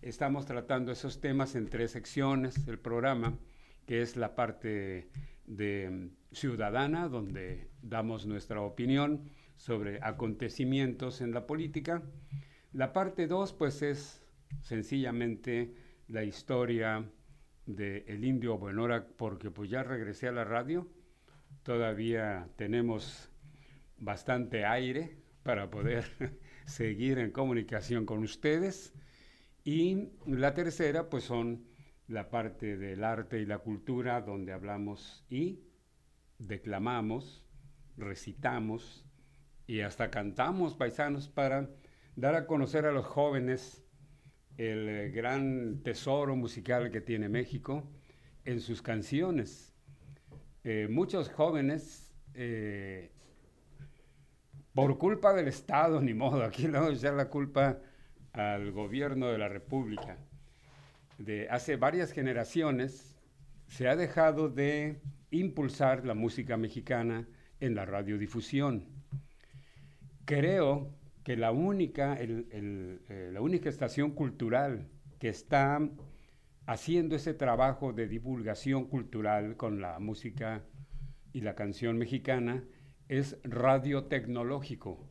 estamos 0.00 0.46
tratando 0.46 0.92
esos 0.92 1.20
temas 1.20 1.54
en 1.54 1.68
tres 1.68 1.90
secciones 1.90 2.64
del 2.64 2.78
programa, 2.78 3.38
que 3.86 4.00
es 4.00 4.16
la 4.16 4.34
parte 4.34 5.08
de 5.46 6.10
ciudadana, 6.32 7.08
donde 7.08 7.68
damos 7.82 8.26
nuestra 8.26 8.60
opinión, 8.60 9.24
sobre 9.56 9.98
acontecimientos 10.02 11.20
en 11.20 11.32
la 11.32 11.46
política. 11.46 12.02
La 12.72 12.92
parte 12.92 13.26
2 13.26 13.52
pues 13.52 13.82
es 13.82 14.24
sencillamente 14.60 15.74
la 16.08 16.24
historia 16.24 17.04
del 17.66 18.04
el 18.06 18.24
indio 18.24 18.58
Buenora 18.58 19.06
porque 19.16 19.50
pues 19.50 19.70
ya 19.70 19.82
regresé 19.82 20.28
a 20.28 20.32
la 20.32 20.44
radio, 20.44 20.88
todavía 21.62 22.48
tenemos 22.56 23.30
bastante 23.98 24.64
aire 24.64 25.16
para 25.42 25.70
poder 25.70 26.04
seguir 26.66 27.18
en 27.18 27.30
comunicación 27.30 28.06
con 28.06 28.22
ustedes. 28.22 28.94
Y 29.64 30.08
la 30.26 30.54
tercera 30.54 31.08
pues 31.08 31.24
son 31.24 31.64
la 32.08 32.30
parte 32.30 32.76
del 32.76 33.04
arte 33.04 33.40
y 33.40 33.46
la 33.46 33.58
cultura 33.58 34.20
donde 34.20 34.52
hablamos 34.52 35.24
y 35.30 35.60
declamamos, 36.38 37.46
recitamos, 37.96 39.06
y 39.66 39.80
hasta 39.80 40.10
cantamos 40.10 40.74
paisanos 40.74 41.28
para 41.28 41.70
dar 42.16 42.34
a 42.34 42.46
conocer 42.46 42.84
a 42.84 42.92
los 42.92 43.06
jóvenes 43.06 43.81
el 44.56 44.88
eh, 44.88 45.10
gran 45.10 45.82
tesoro 45.82 46.36
musical 46.36 46.90
que 46.90 47.00
tiene 47.00 47.28
México 47.28 47.84
en 48.44 48.60
sus 48.60 48.82
canciones. 48.82 49.74
Eh, 50.64 50.88
muchos 50.90 51.28
jóvenes, 51.30 52.12
eh, 52.34 53.10
por 54.74 54.98
culpa 54.98 55.32
del 55.32 55.48
Estado, 55.48 56.00
ni 56.02 56.14
modo, 56.14 56.42
aquí 56.42 56.62
le 56.62 56.72
vamos 56.72 56.90
a 56.90 56.94
echar 56.94 57.14
la 57.14 57.28
culpa 57.28 57.78
al 58.32 58.72
gobierno 58.72 59.28
de 59.28 59.38
la 59.38 59.48
República. 59.48 60.18
De 61.18 61.48
hace 61.48 61.76
varias 61.76 62.12
generaciones 62.12 63.16
se 63.68 63.88
ha 63.88 63.96
dejado 63.96 64.48
de 64.48 65.00
impulsar 65.30 66.04
la 66.04 66.14
música 66.14 66.56
mexicana 66.56 67.26
en 67.60 67.74
la 67.74 67.84
radiodifusión 67.84 69.02
creo 70.24 70.90
que 71.24 71.36
la 71.36 71.52
única, 71.52 72.16
eh, 72.18 73.30
la 73.32 73.40
única 73.40 73.68
estación 73.68 74.12
cultural 74.12 74.88
que 75.18 75.28
está 75.28 75.80
haciendo 76.66 77.16
ese 77.16 77.34
trabajo 77.34 77.92
de 77.92 78.08
divulgación 78.08 78.86
cultural 78.86 79.56
con 79.56 79.80
la 79.80 79.98
música 79.98 80.64
y 81.32 81.40
la 81.40 81.54
canción 81.54 81.98
mexicana 81.98 82.64
es 83.08 83.38
Radio 83.44 84.04
Tecnológico. 84.04 85.08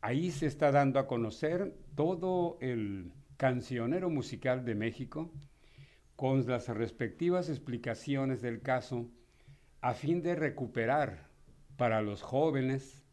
Ahí 0.00 0.30
se 0.30 0.46
está 0.46 0.70
dando 0.72 0.98
a 0.98 1.06
conocer 1.06 1.74
todo 1.94 2.58
el 2.60 3.12
cancionero 3.36 4.08
musical 4.10 4.64
de 4.64 4.74
México 4.74 5.32
con 6.16 6.46
las 6.46 6.68
respectivas 6.68 7.48
explicaciones 7.48 8.40
del 8.40 8.62
caso 8.62 9.10
a 9.80 9.94
fin 9.94 10.22
de 10.22 10.34
recuperar 10.34 11.28
para 11.76 12.00
los 12.02 12.22
jóvenes 12.22 13.05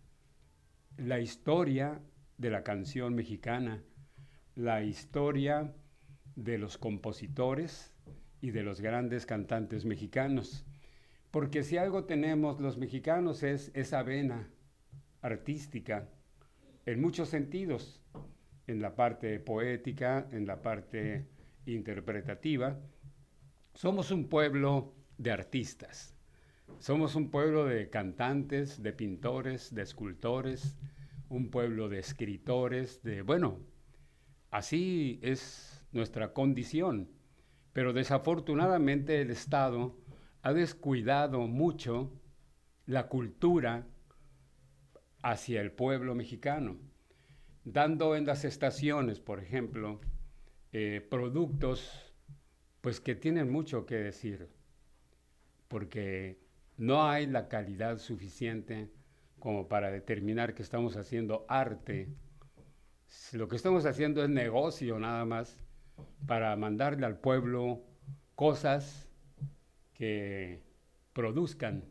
la 0.97 1.19
historia 1.19 2.01
de 2.37 2.49
la 2.49 2.63
canción 2.63 3.15
mexicana, 3.15 3.83
la 4.55 4.83
historia 4.83 5.73
de 6.35 6.57
los 6.57 6.77
compositores 6.77 7.93
y 8.41 8.51
de 8.51 8.63
los 8.63 8.81
grandes 8.81 9.25
cantantes 9.25 9.85
mexicanos. 9.85 10.65
Porque 11.31 11.63
si 11.63 11.77
algo 11.77 12.05
tenemos 12.05 12.59
los 12.59 12.77
mexicanos 12.77 13.43
es 13.43 13.71
esa 13.73 14.03
vena 14.03 14.49
artística, 15.21 16.09
en 16.85 17.01
muchos 17.01 17.29
sentidos, 17.29 18.01
en 18.67 18.81
la 18.81 18.95
parte 18.95 19.39
poética, 19.39 20.27
en 20.31 20.45
la 20.45 20.61
parte 20.61 21.27
interpretativa. 21.65 22.79
Somos 23.73 24.11
un 24.11 24.27
pueblo 24.27 24.93
de 25.17 25.31
artistas. 25.31 26.15
Somos 26.79 27.15
un 27.15 27.29
pueblo 27.29 27.65
de 27.65 27.89
cantantes, 27.89 28.83
de 28.83 28.93
pintores, 28.93 29.73
de 29.73 29.83
escultores, 29.83 30.77
un 31.29 31.49
pueblo 31.49 31.89
de 31.89 31.99
escritores, 31.99 33.01
de, 33.03 33.21
bueno, 33.21 33.59
así 34.51 35.19
es 35.21 35.85
nuestra 35.91 36.33
condición. 36.33 37.09
Pero 37.71 37.93
desafortunadamente 37.93 39.21
el 39.21 39.31
Estado 39.31 39.97
ha 40.41 40.53
descuidado 40.53 41.47
mucho 41.47 42.11
la 42.85 43.07
cultura 43.07 43.87
hacia 45.21 45.61
el 45.61 45.71
pueblo 45.71 46.15
mexicano, 46.15 46.77
dando 47.63 48.15
en 48.15 48.25
las 48.25 48.43
estaciones, 48.43 49.21
por 49.21 49.39
ejemplo, 49.39 50.01
eh, 50.73 51.05
productos 51.09 52.13
pues 52.81 52.99
que 52.99 53.15
tienen 53.15 53.49
mucho 53.49 53.85
que 53.85 53.95
decir, 53.95 54.49
porque 55.69 56.42
no 56.83 57.07
hay 57.07 57.27
la 57.27 57.47
calidad 57.47 57.97
suficiente 57.97 58.89
como 59.39 59.69
para 59.69 59.89
determinar 59.89 60.53
que 60.53 60.63
estamos 60.63 60.97
haciendo 60.97 61.45
arte. 61.47 62.09
Lo 63.31 63.47
que 63.47 63.55
estamos 63.55 63.85
haciendo 63.85 64.21
es 64.21 64.29
negocio 64.29 64.99
nada 64.99 65.23
más 65.23 65.63
para 66.27 66.53
mandarle 66.57 67.05
al 67.05 67.19
pueblo 67.19 67.81
cosas 68.35 69.07
que 69.93 70.61
produzcan. 71.13 71.85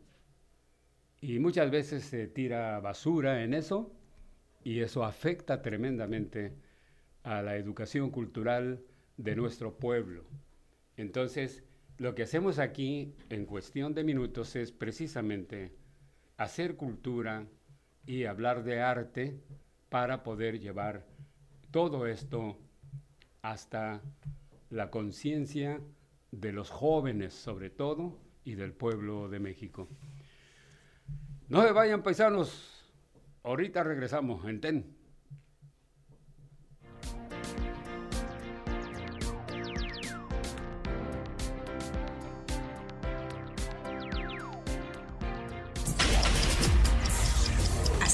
Y 1.21 1.39
muchas 1.39 1.71
veces 1.71 2.03
se 2.03 2.27
tira 2.27 2.79
basura 2.79 3.43
en 3.43 3.55
eso 3.55 3.91
y 4.63 4.81
eso 4.81 5.03
afecta 5.03 5.63
tremendamente 5.63 6.53
a 7.23 7.41
la 7.41 7.55
educación 7.55 8.11
cultural 8.11 8.83
de 9.17 9.35
nuestro 9.35 9.75
pueblo. 9.75 10.23
Entonces, 10.97 11.63
lo 12.03 12.15
que 12.15 12.23
hacemos 12.23 12.59
aquí 12.59 13.15
en 13.29 13.45
cuestión 13.45 13.93
de 13.93 14.03
minutos 14.03 14.57
es 14.57 14.73
precisamente 14.73 15.71
hacer 16.35 16.75
cultura 16.75 17.47
y 18.05 18.25
hablar 18.25 18.65
de 18.65 18.81
arte 18.81 19.39
para 19.87 20.21
poder 20.21 20.59
llevar 20.59 21.05
todo 21.71 22.05
esto 22.05 22.57
hasta 23.41 24.01
la 24.69 24.89
conciencia 24.89 25.79
de 26.33 26.51
los 26.51 26.69
jóvenes 26.69 27.33
sobre 27.33 27.69
todo 27.69 28.19
y 28.43 28.55
del 28.55 28.73
pueblo 28.73 29.29
de 29.29 29.39
México. 29.39 29.87
No 31.47 31.63
se 31.63 31.71
vayan 31.71 32.03
paisanos, 32.03 32.85
ahorita 33.43 33.81
regresamos 33.81 34.43
en 34.43 34.59
TEN. 34.59 35.02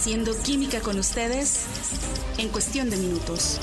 Haciendo 0.10 0.36
química 0.42 0.80
con 0.80 0.98
ustedes 0.98 1.68
en 2.40 2.50
cuestión 2.50 2.90
de 2.90 2.98
minutos. 2.98 3.60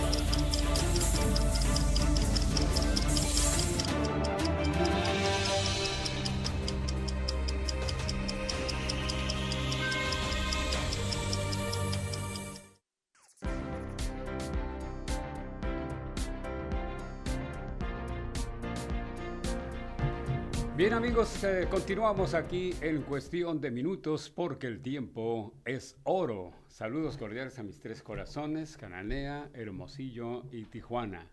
Amigos, 21.16 21.44
eh, 21.44 21.66
continuamos 21.70 22.34
aquí 22.34 22.74
en 22.82 23.00
cuestión 23.00 23.58
de 23.58 23.70
minutos 23.70 24.28
porque 24.28 24.66
el 24.66 24.82
tiempo 24.82 25.54
es 25.64 25.96
oro. 26.04 26.52
Saludos 26.68 27.16
cordiales 27.16 27.58
a 27.58 27.62
mis 27.62 27.80
tres 27.80 28.02
corazones, 28.02 28.76
Cananea, 28.76 29.48
Hermosillo 29.54 30.42
y 30.52 30.66
Tijuana. 30.66 31.26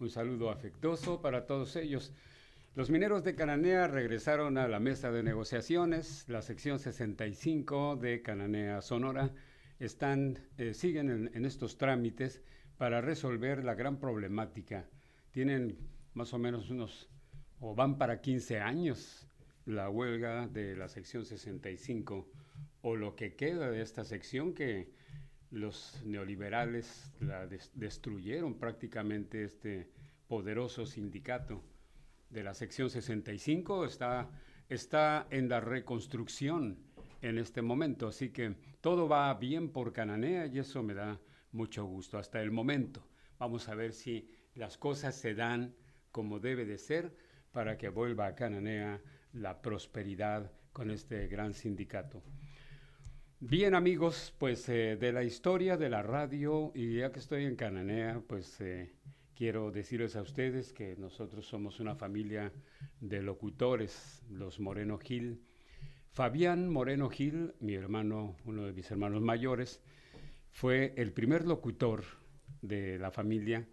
Un 0.00 0.10
saludo 0.10 0.50
afectuoso 0.50 1.22
para 1.22 1.46
todos 1.46 1.76
ellos. 1.76 2.12
Los 2.74 2.90
mineros 2.90 3.22
de 3.22 3.36
Cananea 3.36 3.86
regresaron 3.86 4.58
a 4.58 4.66
la 4.66 4.80
mesa 4.80 5.12
de 5.12 5.22
negociaciones. 5.22 6.24
La 6.28 6.42
sección 6.42 6.80
65 6.80 7.94
de 7.94 8.22
Cananea 8.22 8.80
Sonora 8.80 9.30
están, 9.78 10.40
eh, 10.56 10.74
siguen 10.74 11.10
en, 11.10 11.30
en 11.32 11.44
estos 11.44 11.78
trámites 11.78 12.42
para 12.76 13.00
resolver 13.00 13.62
la 13.62 13.76
gran 13.76 14.00
problemática. 14.00 14.88
Tienen 15.30 15.78
más 16.14 16.34
o 16.34 16.38
menos 16.38 16.70
unos 16.70 17.08
o 17.60 17.76
van 17.76 17.98
para 17.98 18.20
15 18.20 18.60
años 18.60 19.27
la 19.68 19.90
huelga 19.90 20.48
de 20.48 20.74
la 20.76 20.88
sección 20.88 21.26
65 21.26 22.26
o 22.80 22.96
lo 22.96 23.14
que 23.14 23.34
queda 23.34 23.70
de 23.70 23.82
esta 23.82 24.02
sección 24.02 24.54
que 24.54 24.90
los 25.50 26.02
neoliberales 26.06 27.12
la 27.20 27.46
destruyeron 27.46 28.58
prácticamente 28.58 29.44
este 29.44 29.90
poderoso 30.26 30.86
sindicato 30.86 31.62
de 32.30 32.44
la 32.44 32.54
sección 32.54 32.88
65 32.88 33.84
está, 33.84 34.30
está 34.70 35.26
en 35.30 35.50
la 35.50 35.60
reconstrucción 35.60 36.78
en 37.20 37.36
este 37.36 37.60
momento, 37.60 38.08
así 38.08 38.30
que 38.30 38.54
todo 38.80 39.06
va 39.06 39.34
bien 39.34 39.70
por 39.70 39.92
Cananea 39.92 40.46
y 40.46 40.60
eso 40.60 40.82
me 40.82 40.94
da 40.94 41.20
mucho 41.52 41.84
gusto 41.84 42.16
hasta 42.16 42.40
el 42.40 42.50
momento. 42.50 43.06
Vamos 43.38 43.68
a 43.68 43.74
ver 43.74 43.92
si 43.92 44.30
las 44.54 44.78
cosas 44.78 45.14
se 45.14 45.34
dan 45.34 45.74
como 46.10 46.38
debe 46.38 46.64
de 46.64 46.78
ser 46.78 47.14
para 47.52 47.76
que 47.76 47.90
vuelva 47.90 48.28
a 48.28 48.34
Cananea 48.34 49.02
la 49.38 49.60
prosperidad 49.62 50.50
con 50.72 50.90
este 50.90 51.26
gran 51.28 51.54
sindicato. 51.54 52.22
Bien 53.40 53.74
amigos, 53.74 54.34
pues 54.38 54.68
eh, 54.68 54.96
de 54.96 55.12
la 55.12 55.22
historia 55.22 55.76
de 55.76 55.88
la 55.88 56.02
radio, 56.02 56.72
y 56.74 56.96
ya 56.96 57.12
que 57.12 57.20
estoy 57.20 57.44
en 57.44 57.54
Cananea, 57.54 58.20
pues 58.26 58.60
eh, 58.60 58.92
quiero 59.36 59.70
decirles 59.70 60.16
a 60.16 60.22
ustedes 60.22 60.72
que 60.72 60.96
nosotros 60.96 61.46
somos 61.46 61.78
una 61.78 61.94
familia 61.94 62.52
de 63.00 63.22
locutores, 63.22 64.24
los 64.28 64.58
Moreno 64.58 64.98
Gil. 64.98 65.40
Fabián 66.10 66.68
Moreno 66.68 67.08
Gil, 67.08 67.54
mi 67.60 67.74
hermano, 67.74 68.36
uno 68.44 68.66
de 68.66 68.72
mis 68.72 68.90
hermanos 68.90 69.22
mayores, 69.22 69.80
fue 70.50 70.94
el 70.96 71.12
primer 71.12 71.46
locutor 71.46 72.02
de 72.60 72.98
la 72.98 73.12
familia 73.12 73.68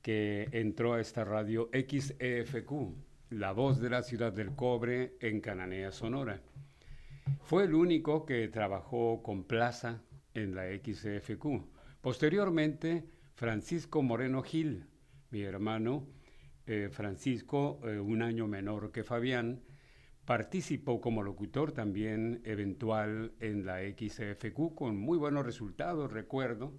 que 0.00 0.48
entró 0.52 0.94
a 0.94 1.00
esta 1.02 1.24
radio 1.24 1.68
XEFQ, 1.72 2.72
la 3.30 3.52
voz 3.52 3.80
de 3.80 3.90
la 3.90 4.02
ciudad 4.02 4.32
del 4.32 4.54
cobre 4.54 5.16
en 5.20 5.40
Cananea, 5.40 5.90
Sonora. 5.90 6.40
Fue 7.42 7.64
el 7.64 7.74
único 7.74 8.24
que 8.24 8.46
trabajó 8.48 9.22
con 9.22 9.44
Plaza 9.44 10.02
en 10.34 10.54
la 10.54 10.66
XEFQ. 10.66 11.64
Posteriormente, 12.00 13.04
Francisco 13.34 14.02
Moreno 14.02 14.42
Gil, 14.42 14.86
mi 15.30 15.42
hermano 15.42 16.06
eh, 16.66 16.88
Francisco, 16.90 17.80
eh, 17.84 17.98
un 17.98 18.22
año 18.22 18.46
menor 18.46 18.92
que 18.92 19.04
Fabián, 19.04 19.62
participó 20.24 21.00
como 21.00 21.22
locutor 21.22 21.72
también 21.72 22.42
eventual 22.44 23.32
en 23.38 23.64
la 23.64 23.80
XFQ 23.80 24.74
con 24.74 24.96
muy 24.96 25.18
buenos 25.18 25.46
resultados, 25.46 26.12
recuerdo. 26.12 26.72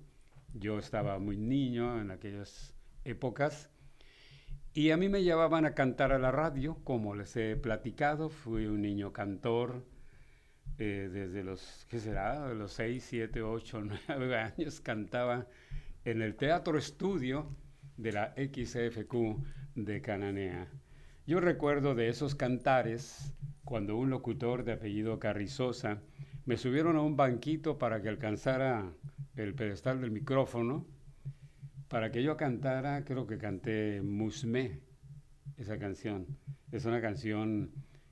Yo 0.54 0.80
estaba 0.80 1.20
muy 1.20 1.38
niño 1.38 2.02
en 2.02 2.12
aquellas 2.12 2.76
épocas. 3.06 3.70
Y 4.78 4.92
a 4.92 4.98
mí 4.98 5.10
me 5.10 5.24
llevaban 5.24 5.66
a 5.66 5.74
cantar 5.74 6.12
a 6.12 6.20
la 6.20 6.30
radio, 6.30 6.78
como 6.84 7.16
les 7.16 7.36
he 7.36 7.56
platicado. 7.56 8.30
Fui 8.30 8.68
un 8.68 8.84
niño 8.84 9.12
cantor 9.12 9.84
eh, 10.78 11.10
desde 11.12 11.44
los, 11.44 11.88
¿qué 11.90 12.00
será? 12.00 12.54
los 12.54 12.74
6, 12.74 13.04
7, 13.04 13.42
8, 13.42 13.82
9 14.08 14.38
años. 14.38 14.80
Cantaba 14.80 15.48
en 16.06 16.22
el 16.22 16.36
Teatro 16.36 16.78
Estudio 16.78 17.48
de 17.98 18.12
la 18.12 18.36
XFQ 18.36 19.16
de 19.74 20.00
Cananea. 20.04 20.68
Yo 21.26 21.40
recuerdo 21.40 21.96
de 21.96 22.10
esos 22.10 22.36
cantares 22.36 23.34
cuando 23.66 23.98
un 23.98 24.12
locutor 24.12 24.64
de 24.64 24.74
apellido 24.74 25.18
Carrizosa 25.18 26.04
me 26.46 26.56
subieron 26.56 26.98
a 26.98 27.02
un 27.02 27.18
banquito 27.18 27.80
para 27.80 28.04
que 28.04 28.10
alcanzara 28.10 28.94
el 29.38 29.56
pedestal 29.56 30.02
del 30.02 30.12
micrófono 30.12 30.86
para 31.88 32.12
que 32.12 32.24
yo 32.24 32.36
cantara, 32.36 33.04
creo 33.06 33.28
que 33.28 33.38
canté 33.38 34.02
Musme, 34.02 34.80
esa 35.58 35.78
canción. 35.78 36.26
Es 36.72 36.86
una 36.86 37.02
canción 37.02 37.72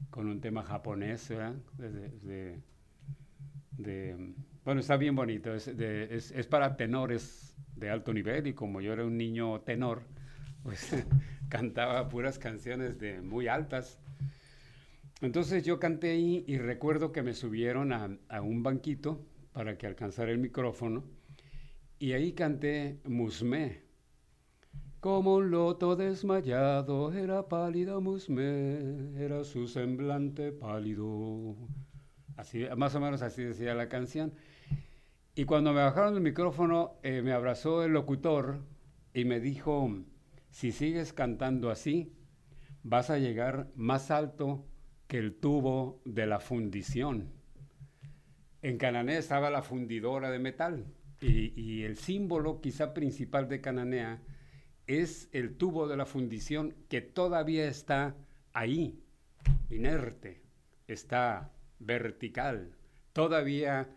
con 0.10 0.28
un 0.28 0.40
tema 0.40 0.64
japonés, 0.64 1.30
¿verdad? 1.30 1.56
bueno, 4.64 4.80
está 4.80 4.98
bien 4.98 5.16
bonito, 5.16 5.54
es, 5.54 6.48
para 6.50 6.78
tenores 6.78 7.56
de 7.76 7.90
alto 7.90 8.14
nivel 8.14 8.48
y 8.48 8.54
como 8.54 8.80
yo 8.80 8.94
era 8.94 9.06
un 9.06 9.18
niño 9.18 9.60
tenor, 9.62 10.04
pues 10.64 10.96
cantaba 11.50 12.08
puras 12.08 12.40
canciones 12.40 12.98
de 12.98 13.22
muy 13.22 13.48
altas. 13.48 14.00
Entonces 15.22 15.64
yo 15.66 15.80
canté 15.80 16.16
y 16.16 16.58
recuerdo 16.58 17.12
que 17.12 17.24
me 17.24 17.34
subieron 17.34 17.92
a, 17.94 18.18
a 18.30 18.42
un 18.42 18.64
banquito 18.64 19.26
para 19.54 19.78
que 19.78 19.88
alcanzara 19.88 20.32
el 20.32 20.38
micrófono 20.38 21.04
Y 22.06 22.14
ahí 22.14 22.34
canté 22.34 23.00
Musmé. 23.06 23.82
Como 25.00 25.38
un 25.38 25.50
loto 25.50 25.96
desmayado, 25.96 27.12
era 27.12 27.48
pálida 27.48 28.00
Musmé, 28.00 29.18
era 29.18 29.44
su 29.44 29.68
semblante 29.68 30.52
pálido. 30.52 31.56
Así, 32.38 32.64
más 32.78 32.94
o 32.94 33.00
menos 33.00 33.24
así 33.24 33.44
decía 33.44 33.74
la 33.74 33.90
canción. 33.90 34.36
Y 35.34 35.46
cuando 35.46 35.74
me 35.74 35.82
bajaron 35.82 36.14
el 36.14 36.22
micrófono, 36.22 37.00
eh, 37.02 37.24
me 37.24 37.32
abrazó 37.32 37.84
el 37.84 37.94
locutor 37.94 38.60
y 39.12 39.26
me 39.26 39.40
dijo, 39.40 39.90
si 40.52 40.72
sigues 40.72 41.12
cantando 41.12 41.72
así, 41.72 42.14
vas 42.84 43.10
a 43.10 43.18
llegar 43.18 43.72
más 43.74 44.12
alto 44.12 44.64
que 45.08 45.18
el 45.18 45.34
tubo 45.40 46.04
de 46.06 46.28
la 46.28 46.40
fundición. 46.40 47.32
En 48.62 48.78
Cananea 48.78 49.18
estaba 49.18 49.50
la 49.50 49.64
fundidora 49.64 50.30
de 50.30 50.38
metal 50.38 50.86
y, 51.22 51.84
el 51.84 51.98
símbolo 51.98 52.62
quizá 52.62 52.94
principal 52.94 53.48
de 53.48 53.62
Cananea 53.62 54.22
es 54.88 55.30
el 55.32 55.56
tubo 55.56 55.88
de 55.88 55.98
la 55.98 56.06
fundición 56.06 56.76
que 56.90 57.02
todavía 57.02 57.68
está 57.68 58.16
ahí, 58.54 59.00
inerte, 59.70 60.42
está 60.88 61.52
vertical, 61.80 62.76
todavía 63.14 63.90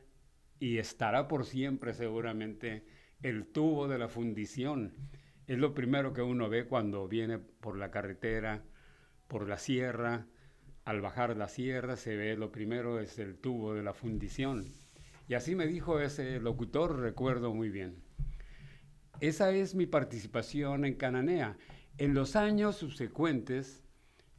y 0.60 0.78
estará 0.78 1.28
por 1.28 1.44
siempre 1.44 1.92
seguramente 1.94 2.84
el 3.22 3.46
tubo 3.46 3.88
de 3.88 3.98
la 3.98 4.08
fundición. 4.08 4.94
Es 5.46 5.58
lo 5.58 5.74
primero 5.74 6.12
que 6.12 6.22
uno 6.22 6.48
ve 6.48 6.66
cuando 6.66 7.08
viene 7.08 7.38
por 7.38 7.76
la 7.76 7.90
carretera, 7.90 8.64
por 9.26 9.48
la 9.48 9.58
sierra, 9.58 10.26
al 10.88 11.02
bajar 11.02 11.36
la 11.36 11.48
sierra 11.48 11.96
se 11.96 12.16
ve 12.16 12.34
lo 12.34 12.50
primero 12.50 12.98
es 12.98 13.18
el 13.18 13.36
tubo 13.36 13.74
de 13.74 13.82
la 13.82 13.92
fundición. 13.92 14.72
Y 15.28 15.34
así 15.34 15.54
me 15.54 15.66
dijo 15.66 16.00
ese 16.00 16.40
locutor, 16.40 16.98
recuerdo 16.98 17.54
muy 17.54 17.68
bien. 17.68 18.02
Esa 19.20 19.50
es 19.50 19.74
mi 19.74 19.86
participación 19.86 20.84
en 20.84 20.94
Cananea. 20.94 21.56
En 21.98 22.14
los 22.14 22.36
años 22.36 22.76
subsecuentes, 22.76 23.84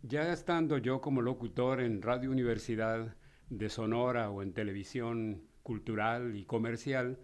ya 0.01 0.31
estando 0.33 0.77
yo 0.77 1.01
como 1.01 1.21
locutor 1.21 1.81
en 1.81 2.01
Radio 2.01 2.31
Universidad 2.31 3.15
de 3.49 3.69
Sonora 3.69 4.29
o 4.31 4.41
en 4.41 4.53
televisión 4.53 5.43
cultural 5.63 6.35
y 6.35 6.45
comercial, 6.45 7.19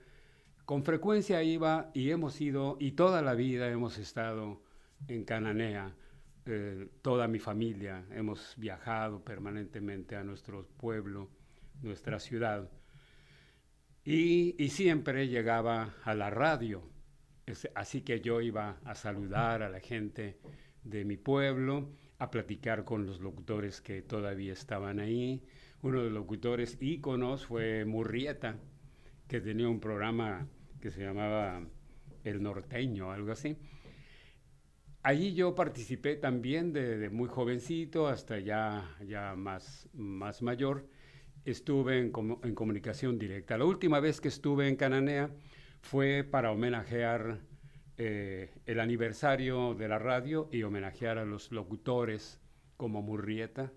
con 0.66 0.84
frecuencia 0.84 1.42
iba 1.44 1.92
y 1.94 2.12
hemos 2.12 2.40
ido, 2.42 2.78
y 2.80 2.92
toda 2.92 3.22
la 3.22 3.34
vida 3.34 3.70
hemos 3.70 3.98
estado 3.98 4.62
en 5.08 5.24
Cananea 5.24 5.96
eh, 6.48 6.90
toda 7.02 7.28
mi 7.28 7.40
familia 7.40 8.06
hemos 8.12 8.54
viajado 8.58 9.24
permanentemente 9.24 10.16
a 10.16 10.24
nuestro 10.24 10.68
pueblo, 10.78 11.28
nuestra 11.82 12.20
ciudad. 12.20 12.70
Y, 14.08 14.70
siempre 14.70 15.28
llegaba 15.28 15.96
a 16.04 16.14
la 16.14 16.30
radio. 16.30 16.84
así 17.74 18.02
que 18.02 18.22
yo 18.22 18.40
iba 18.40 18.78
a 18.86 18.94
saludar 18.94 19.64
a 19.64 19.70
la 19.70 19.80
gente 19.80 20.38
de 20.84 21.04
mi 21.04 21.18
pueblo, 21.18 21.90
a 22.20 22.30
platicar 22.30 22.86
con 22.86 23.08
los 23.08 23.20
locutores 23.20 23.82
que 23.82 24.04
todavía 24.04 24.54
estaban 24.54 25.00
ahí. 25.00 25.44
Uno 25.82 26.00
de 26.00 26.06
los 26.06 26.14
locutores 26.14 26.78
íconos 26.80 27.48
fue 27.48 27.84
Murrieta, 27.86 28.60
que 29.28 29.42
tenía 29.42 29.68
un 29.68 29.80
programa 29.80 30.48
que 30.80 30.92
se 30.92 31.02
llamaba 31.02 31.66
El 32.24 32.44
Norteño, 32.44 33.12
algo 33.12 33.32
así. 33.32 33.58
Allí 35.02 35.34
yo 35.34 35.56
participé 35.56 36.16
también 36.16 36.74
de, 36.74 37.10
muy 37.10 37.28
jovencito 37.28 38.08
hasta 38.08 38.40
ya, 38.40 38.98
ya 39.08 39.36
más, 39.36 39.90
más 39.94 40.44
mayor. 40.44 40.88
Estuve 41.46 42.00
en, 42.00 42.12
comunicación 42.12 43.18
directa. 43.18 43.58
La 43.58 43.66
última 43.66 44.00
vez 44.00 44.20
que 44.20 44.28
estuve 44.28 44.68
en 44.68 44.76
Cananea 44.76 45.30
fue 45.82 46.24
para 46.24 46.52
homenajear 46.52 47.40
eh, 47.98 48.52
el 48.66 48.80
aniversario 48.80 49.76
de 49.76 49.88
la 49.88 50.00
radio 50.00 50.50
y 50.52 50.64
homenajear 50.64 51.18
a 51.20 51.26
los 51.26 51.52
locutores 51.52 52.42
como 52.78 53.02
Murrieta. 53.02 53.72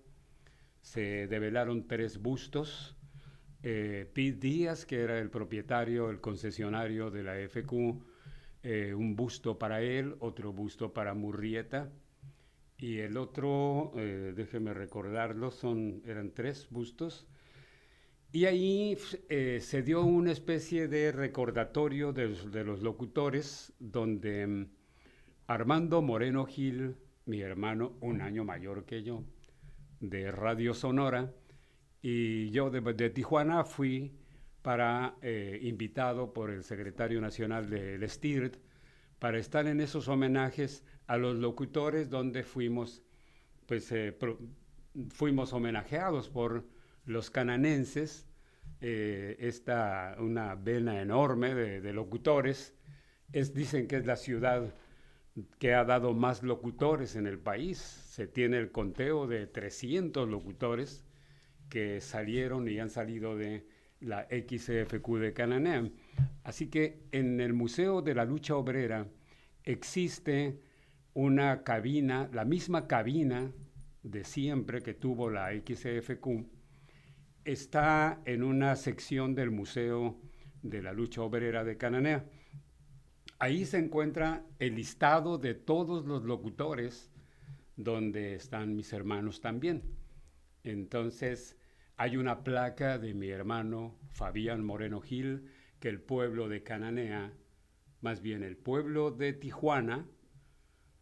Se 0.81 1.27
develaron 1.27 1.87
tres 1.87 2.21
bustos. 2.21 2.97
Eh, 3.61 4.09
Pete 4.13 4.39
Díaz, 4.39 4.85
que 4.85 5.01
era 5.01 5.19
el 5.19 5.29
propietario, 5.29 6.09
el 6.09 6.19
concesionario 6.21 7.11
de 7.11 7.23
la 7.23 7.35
FQ, 7.35 8.01
eh, 8.63 8.93
un 8.93 9.15
busto 9.15 9.57
para 9.59 9.81
él, 9.81 10.15
otro 10.19 10.51
busto 10.51 10.93
para 10.93 11.13
Murrieta 11.13 11.91
y 12.79 12.99
el 12.99 13.17
otro, 13.17 13.91
eh, 13.95 14.33
déjeme 14.35 14.73
recordarlo, 14.73 15.51
son, 15.51 16.01
eran 16.05 16.31
tres 16.31 16.67
bustos. 16.69 17.27
Y 18.31 18.45
ahí 18.45 18.95
eh, 19.29 19.59
se 19.59 19.81
dio 19.81 20.03
una 20.03 20.31
especie 20.31 20.87
de 20.87 21.11
recordatorio 21.11 22.13
de, 22.13 22.27
de 22.27 22.63
los 22.63 22.81
locutores 22.81 23.73
donde 23.79 24.45
mm, 24.45 24.67
Armando 25.47 26.03
Moreno 26.03 26.45
Gil, 26.45 26.95
mi 27.25 27.41
hermano, 27.41 27.97
un 28.01 28.21
año 28.21 28.43
mayor 28.43 28.85
que 28.85 29.01
yo, 29.01 29.23
de 29.99 30.31
Radio 30.31 30.75
Sonora, 30.75 31.33
y 32.01 32.51
yo 32.51 32.69
de, 32.69 32.81
de 32.93 33.09
Tijuana 33.09 33.63
fui 33.63 34.13
para, 34.61 35.15
eh, 35.21 35.59
invitado 35.63 36.31
por 36.31 36.51
el 36.51 36.63
secretario 36.63 37.19
nacional 37.21 37.69
del 37.69 38.07
STIRT, 38.07 38.57
para 39.17 39.39
estar 39.39 39.65
en 39.67 39.81
esos 39.81 40.07
homenajes 40.07 40.85
a 41.07 41.17
los 41.17 41.37
locutores 41.37 42.09
donde 42.09 42.43
fuimos, 42.43 43.01
pues, 43.65 43.91
eh, 43.91 44.15
fuimos 45.09 45.51
homenajeados 45.51 46.29
por 46.29 46.65
los 47.09 47.31
cananenses, 47.31 48.27
eh, 48.81 49.35
esta, 49.39 50.15
una 50.19 50.53
vena 50.53 51.01
enorme 51.01 51.55
de, 51.55 51.91
locutores, 51.91 52.75
es, 53.33 53.55
dicen 53.55 53.87
que 53.87 53.97
es 53.97 54.05
la 54.05 54.15
ciudad 54.15 54.75
que 55.57 55.73
ha 55.73 55.83
dado 55.85 56.13
más 56.13 56.43
locutores 56.43 57.15
en 57.15 57.25
el 57.25 57.39
país. 57.39 57.79
Se 57.79 58.27
tiene 58.27 58.59
el 58.59 58.71
conteo 58.71 59.25
de 59.25 59.47
300 59.47 60.29
locutores 60.29 61.03
que 61.67 61.99
salieron 61.99 62.67
y 62.67 62.77
han 62.77 62.91
salido 62.91 63.35
de 63.35 63.65
la 64.01 64.27
XFQ 64.29 65.17
de 65.17 65.33
Cananea. 65.33 65.89
Así 66.43 66.67
que 66.67 67.07
en 67.11 67.41
el 67.41 67.53
Museo 67.53 68.03
de 68.03 68.13
la 68.13 68.23
Lucha 68.23 68.55
Obrera 68.55 69.07
existe 69.63 70.61
una 71.15 71.63
cabina, 71.63 72.29
la 72.31 72.45
misma 72.45 72.87
cabina 72.87 73.51
de 74.03 74.23
siempre 74.23 74.83
que 74.83 74.93
tuvo 74.93 75.31
la 75.31 75.49
XFQ, 75.51 76.58
está 77.51 78.21
en 78.25 78.43
una 78.43 78.75
sección 78.75 79.33
del 79.33 79.49
Museo 79.49 80.19
de 80.61 80.83
la 80.83 80.93
Lucha 80.93 81.23
Obrera 81.23 81.63
de 81.63 81.77
Cananea. 81.77 82.25
Ahí 83.39 83.65
se 83.65 83.79
encuentra 83.79 84.45
el 84.59 84.75
listado 84.75 85.37
de 85.39 85.55
todos 85.55 86.05
los 86.05 86.23
locutores 86.23 87.11
donde 87.75 88.35
están 88.35 88.75
mis 88.75 88.93
hermanos 88.93 89.41
también. 89.41 89.81
Entonces, 90.63 91.57
hay 91.97 92.17
una 92.17 92.43
placa 92.43 92.99
de 92.99 93.13
mi 93.13 93.29
hermano 93.29 93.97
Fabián 94.09 94.63
Moreno 94.63 95.01
Gil 95.01 95.49
que 95.79 95.89
el 95.89 96.01
pueblo 96.01 96.49
de 96.49 96.61
Cananea, 96.61 97.33
más 98.01 98.21
bien 98.21 98.43
el 98.43 98.57
pueblo 98.57 99.11
de 99.11 99.33
Tijuana, 99.33 100.05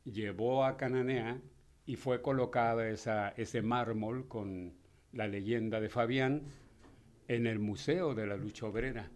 llevó 0.06 0.64
a 0.64 0.78
Cananea 0.78 1.42
y 1.86 1.98
fue 1.98 2.22
colocada 2.22 2.88
ese 3.36 3.62
mármol 3.62 4.28
con 4.28 4.87
la 5.18 5.28
leyenda 5.28 5.82
de 5.82 5.90
Fabián 5.90 6.44
en 7.28 7.48
el 7.48 7.60
Museo 7.60 8.14
de 8.14 8.28
la 8.28 8.38
Lucha 8.38 8.68
Obrera. 8.68 9.10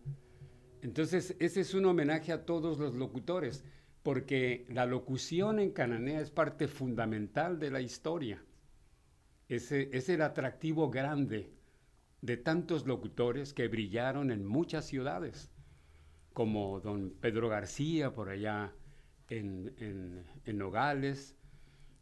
Entonces, 0.82 1.36
ese 1.40 1.62
es 1.62 1.74
un 1.76 1.86
homenaje 1.86 2.32
a 2.32 2.44
todos 2.44 2.80
los 2.80 2.96
locutores, 2.96 3.64
porque 4.02 4.66
la 4.70 4.88
locución 4.88 5.60
en 5.60 5.72
Cananea 5.72 6.20
es 6.20 6.32
parte 6.32 6.68
fundamental 6.68 7.60
de 7.60 7.70
la 7.70 7.82
historia. 7.82 8.44
Ese 9.48 9.90
es 9.94 10.10
el 10.10 10.24
atractivo 10.24 10.90
grande 10.90 11.52
de 12.22 12.38
tantos 12.38 12.88
locutores 12.88 13.54
que 13.54 13.68
brillaron 13.68 14.32
en 14.32 14.44
muchas 14.44 14.88
ciudades, 14.88 15.52
como 16.34 16.80
don 16.80 17.12
Pedro 17.22 17.48
García 17.48 18.12
por 18.12 18.30
allá 18.30 18.74
en, 19.30 20.26
Nogales, 20.46 21.36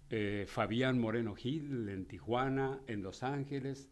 eh, 0.09 0.45
Fabián 0.47 0.99
Moreno 0.99 1.35
Gil 1.35 1.87
en 1.89 2.05
Tijuana, 2.05 2.81
en 2.87 3.03
Los 3.03 3.23
Ángeles, 3.23 3.89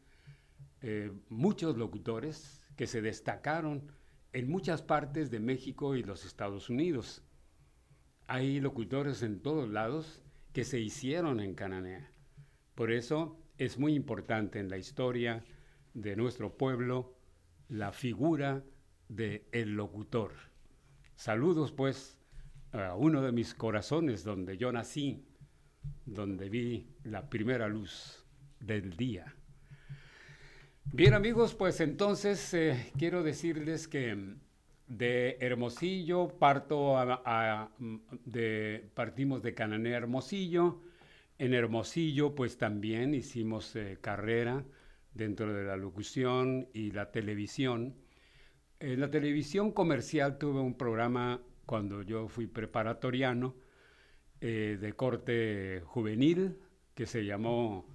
eh, 0.82 1.12
muchos 1.30 1.78
locutores 1.78 2.62
que 2.76 2.88
se 2.88 3.02
destacaron 3.02 3.92
en 4.34 4.50
muchas 4.50 4.82
partes 4.82 5.32
de 5.32 5.40
México 5.40 5.96
y 5.96 6.04
los 6.04 6.26
Estados 6.26 6.70
Unidos. 6.70 7.24
Hay 8.28 8.60
locutores 8.60 9.24
en 9.24 9.42
todos 9.42 9.70
lados 9.70 10.24
que 10.54 10.64
se 10.64 10.80
hicieron 10.80 11.40
en 11.40 11.56
Cananea. 11.56 12.12
Por 12.76 12.92
eso 12.92 13.40
es 13.58 13.78
muy 13.80 13.94
importante 13.94 14.60
en 14.60 14.70
la 14.70 14.78
historia 14.78 15.44
de 15.94 16.16
nuestro 16.16 16.58
pueblo 16.58 17.16
la 17.70 17.92
figura 17.92 18.64
de 19.10 19.48
locutor. 19.54 20.34
Saludos 21.16 21.72
pues 21.72 22.18
a 22.72 22.96
uno 22.96 23.22
de 23.22 23.32
mis 23.32 23.54
corazones 23.54 24.24
donde 24.24 24.58
yo 24.58 24.72
nací, 24.72 25.26
donde 26.06 26.50
vi 26.50 26.88
la 27.04 27.30
primera 27.30 27.68
luz 27.68 28.26
del 28.60 28.96
día. 28.96 29.34
Bien 30.86 31.14
amigos, 31.14 31.54
pues 31.54 31.82
entonces 31.82 32.54
eh, 32.54 32.92
quiero 32.98 33.22
decirles 33.22 33.88
que 33.88 34.36
de 34.88 35.38
Hermosillo 35.42 36.30
parto 36.40 36.96
de, 38.24 38.90
partimos 38.94 39.44
de 39.44 39.54
Cananea 39.54 39.98
Hermosillo. 39.98 40.82
En 41.38 41.54
Hermosillo 41.54 42.34
pues 42.36 42.58
también 42.58 43.14
hicimos 43.14 43.76
eh, 43.76 43.98
carrera 44.02 44.64
dentro 45.14 45.54
de 45.54 45.66
la 45.66 45.76
locución 45.76 46.70
y 46.74 46.92
la 46.92 47.12
televisión. 47.12 47.96
En 48.80 49.02
la 49.02 49.12
televisión 49.12 49.72
comercial 49.72 50.38
tuve 50.38 50.62
un 50.62 50.78
programa 50.78 51.42
cuando 51.66 52.02
yo 52.02 52.28
fui 52.30 52.48
preparatoriano 52.48 53.56
eh, 54.42 54.78
de 54.80 54.94
corte 54.94 55.82
juvenil 55.86 56.58
que 56.94 57.06
se 57.06 57.26
llamó 57.26 57.86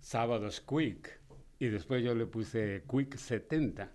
Sábados 0.00 0.60
Quick 0.60 1.20
y 1.58 1.66
después 1.66 2.02
yo 2.02 2.14
le 2.14 2.26
puse 2.26 2.84
Quick 2.90 3.16
70 3.16 3.92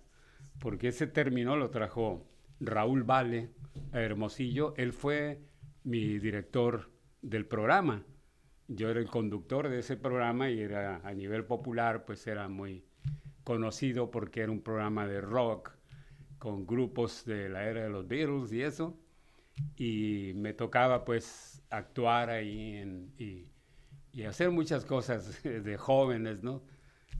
porque 0.60 0.88
ese 0.88 1.06
término 1.06 1.56
lo 1.56 1.70
trajo 1.70 2.26
Raúl 2.60 3.02
Vale 3.02 3.50
a 3.92 4.00
Hermosillo. 4.00 4.74
Él 4.76 4.92
fue 4.92 5.40
mi 5.84 6.18
director 6.18 6.90
del 7.22 7.46
programa. 7.46 8.04
Yo 8.68 8.88
era 8.90 9.00
el 9.00 9.08
conductor 9.08 9.68
de 9.68 9.80
ese 9.80 9.96
programa 9.96 10.50
y 10.50 10.60
era 10.60 11.00
a 11.02 11.12
nivel 11.12 11.44
popular, 11.44 12.04
pues 12.04 12.26
era 12.26 12.48
muy 12.48 12.84
conocido 13.42 14.10
porque 14.10 14.42
era 14.42 14.52
un 14.52 14.60
programa 14.62 15.08
de 15.08 15.20
rock 15.20 15.72
con 16.38 16.66
grupos 16.66 17.24
de 17.24 17.48
la 17.48 17.66
era 17.66 17.82
de 17.82 17.90
los 17.90 18.06
Beatles 18.06 18.52
y 18.52 18.62
eso. 18.62 18.96
Y 19.76 20.32
me 20.36 20.52
tocaba 20.52 21.04
pues 21.04 21.49
actuar 21.70 22.30
ahí 22.30 23.08
y, 23.18 23.48
y, 24.12 24.22
hacer 24.24 24.50
muchas 24.50 24.84
cosas 24.84 25.42
de 25.44 25.76
jóvenes, 25.76 26.42
¿no? 26.42 26.62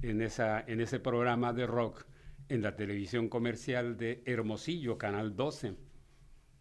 En, 0.02 0.20
esa, 0.20 0.60
en 0.60 0.80
ese 0.80 0.98
programa 0.98 1.52
de 1.52 1.66
rock 1.66 2.04
en 2.48 2.62
la 2.62 2.74
televisión 2.74 3.28
comercial 3.28 3.96
de 3.96 4.22
Hermosillo, 4.26 4.98
Canal 4.98 5.36
12 5.36 5.76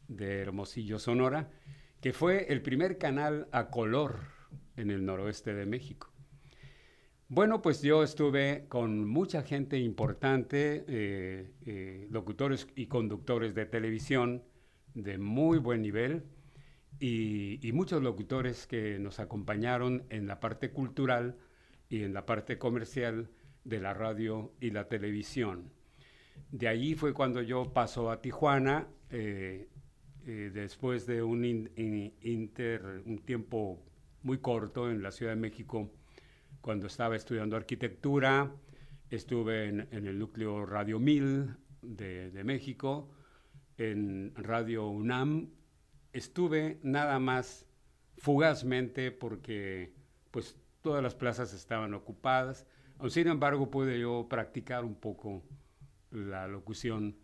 de 0.08 0.40
Hermosillo, 0.40 1.00
Sonora, 1.00 1.50
que 2.02 2.14
fue 2.14 2.52
el 2.52 2.62
primer 2.62 2.98
canal 2.98 3.48
a 3.52 3.70
color 3.70 4.20
en 4.76 4.92
el 4.92 5.06
noroeste 5.06 5.54
de 5.54 5.66
México. 5.66 6.12
Bueno, 7.28 7.62
pues 7.62 7.82
yo 7.82 8.04
estuve 8.04 8.66
con 8.70 9.08
mucha 9.08 9.44
gente 9.44 9.78
importante, 9.78 10.84
eh, 10.88 11.52
eh, 11.66 12.08
locutores 12.10 12.68
y 12.76 12.88
conductores 12.88 13.54
de 13.54 13.66
televisión 13.66 14.44
de 14.96 15.18
muy 15.20 15.60
buen 15.60 15.82
nivel 15.82 16.24
y, 17.00 17.66
y, 17.66 17.72
muchos 17.72 18.02
locutores 18.02 18.68
que 18.68 19.00
nos 19.00 19.20
acompañaron 19.20 20.06
en 20.10 20.28
la 20.28 20.40
parte 20.40 20.72
cultural 20.72 21.38
y 21.90 22.04
en 22.04 22.14
la 22.14 22.26
parte 22.26 22.58
comercial 22.58 23.30
de 23.64 23.80
la 23.80 23.94
radio 23.94 24.54
y 24.60 24.72
la 24.72 24.88
televisión. 24.88 25.72
De 26.52 26.68
allí 26.68 26.96
fue 26.96 27.14
cuando 27.14 27.42
yo 27.42 27.74
paso 27.74 28.10
a 28.10 28.22
Tijuana, 28.22 28.88
eh, 29.10 29.68
eh, 30.26 30.52
después 30.54 31.06
de 31.06 31.24
un, 31.24 31.46
inter, 31.46 33.04
un 33.06 33.20
tiempo 33.20 33.84
muy 34.24 34.40
corto 34.40 34.90
en 34.90 35.02
la 35.02 35.12
Ciudad 35.12 35.34
de 35.34 35.40
México, 35.40 35.92
cuando 36.62 36.88
estaba 36.88 37.16
estudiando 37.16 37.56
arquitectura, 37.56 38.52
estuve 39.10 39.70
en, 39.70 39.88
el 39.92 40.20
núcleo 40.20 40.66
Radio 40.66 41.00
1000 41.00 41.56
de, 41.82 42.32
de, 42.32 42.44
México, 42.44 43.10
en 43.78 44.34
Radio 44.36 44.90
UNAM, 44.90 45.50
estuve 46.14 46.80
nada 46.84 47.20
más 47.20 47.66
fugazmente 48.18 49.12
porque 49.12 49.94
pues 50.32 50.58
todas 50.82 51.02
las 51.04 51.16
plazas 51.16 51.54
estaban 51.54 51.94
ocupadas, 51.94 52.66
sin 53.08 53.28
embargo 53.28 53.72
pude 53.72 54.00
yo 54.00 54.28
practicar 54.30 54.84
un 54.84 54.96
poco 54.96 55.44
la 56.12 56.48
locución 56.48 57.16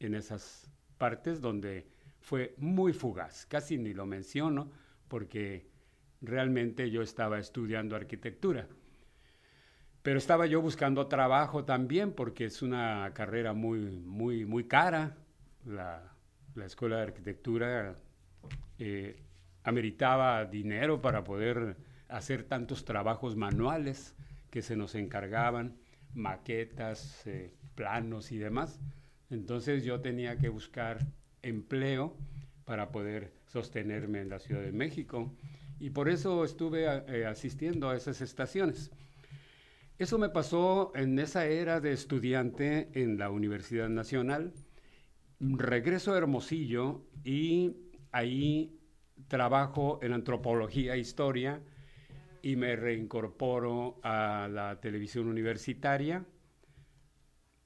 en 0.00 0.14
esas 0.14 0.70
partes 0.98 1.40
donde 1.40 1.86
fue 2.20 2.54
muy 2.58 2.92
fugaz. 2.92 3.46
Casi 3.46 3.78
ni 3.78 3.92
lo 3.92 4.06
menciono 4.06 4.70
porque 5.08 5.68
realmente 6.20 6.90
yo 6.90 7.02
estaba 7.02 7.38
estudiando 7.38 7.96
arquitectura. 7.96 8.66
Pero 10.02 10.18
estaba 10.18 10.46
yo 10.46 10.60
buscando 10.60 11.06
trabajo 11.06 11.64
también 11.64 12.12
porque 12.12 12.44
es 12.44 12.62
una 12.62 13.10
carrera 13.14 13.52
muy, 13.52 14.00
muy, 14.00 14.44
muy 14.44 14.64
cara. 14.64 15.16
La, 15.64 16.12
escuela 16.64 16.96
de 16.96 17.02
arquitectura 17.02 17.96
eh, 18.78 19.22
ameritaba 19.62 20.44
dinero 20.44 21.00
para 21.00 21.24
poder 21.24 21.76
hacer 22.08 22.44
tantos 22.44 22.84
trabajos 22.84 23.36
manuales 23.36 24.14
que 24.50 24.62
se 24.62 24.76
nos 24.76 24.94
encargaban, 24.94 25.76
maquetas, 26.14 27.26
eh, 27.26 27.54
planos 27.74 28.30
y 28.30 28.38
demás. 28.38 28.80
Entonces 29.30 29.84
yo 29.84 30.00
tenía 30.00 30.36
que 30.36 30.48
buscar 30.48 30.98
empleo 31.42 32.16
para 32.64 32.90
poder 32.92 33.32
sostenerme 33.46 34.20
en 34.20 34.28
la 34.28 34.38
Ciudad 34.38 34.62
de 34.62 34.72
México 34.72 35.34
y 35.80 35.90
por 35.90 36.08
eso 36.08 36.44
estuve 36.44 36.84
eh, 36.84 37.26
asistiendo 37.26 37.90
a 37.90 37.96
esas 37.96 38.20
estaciones. 38.20 38.90
Eso 39.98 40.18
me 40.18 40.28
pasó 40.28 40.92
en 40.94 41.18
esa 41.18 41.46
era 41.46 41.80
de 41.80 41.92
estudiante 41.92 42.90
en 42.94 43.18
la 43.18 43.30
Universidad 43.30 43.88
Nacional. 43.88 44.52
Regreso 45.40 46.12
a 46.12 46.18
Hermosillo 46.18 47.06
y 47.22 47.76
ahí 48.14 48.78
trabajo 49.28 49.98
en 50.02 50.12
antropología 50.12 50.94
e 50.94 50.98
historia 50.98 51.60
y 52.42 52.56
me 52.56 52.76
reincorporo 52.76 53.98
a 54.02 54.48
la 54.48 54.80
televisión 54.80 55.28
universitaria. 55.28 56.24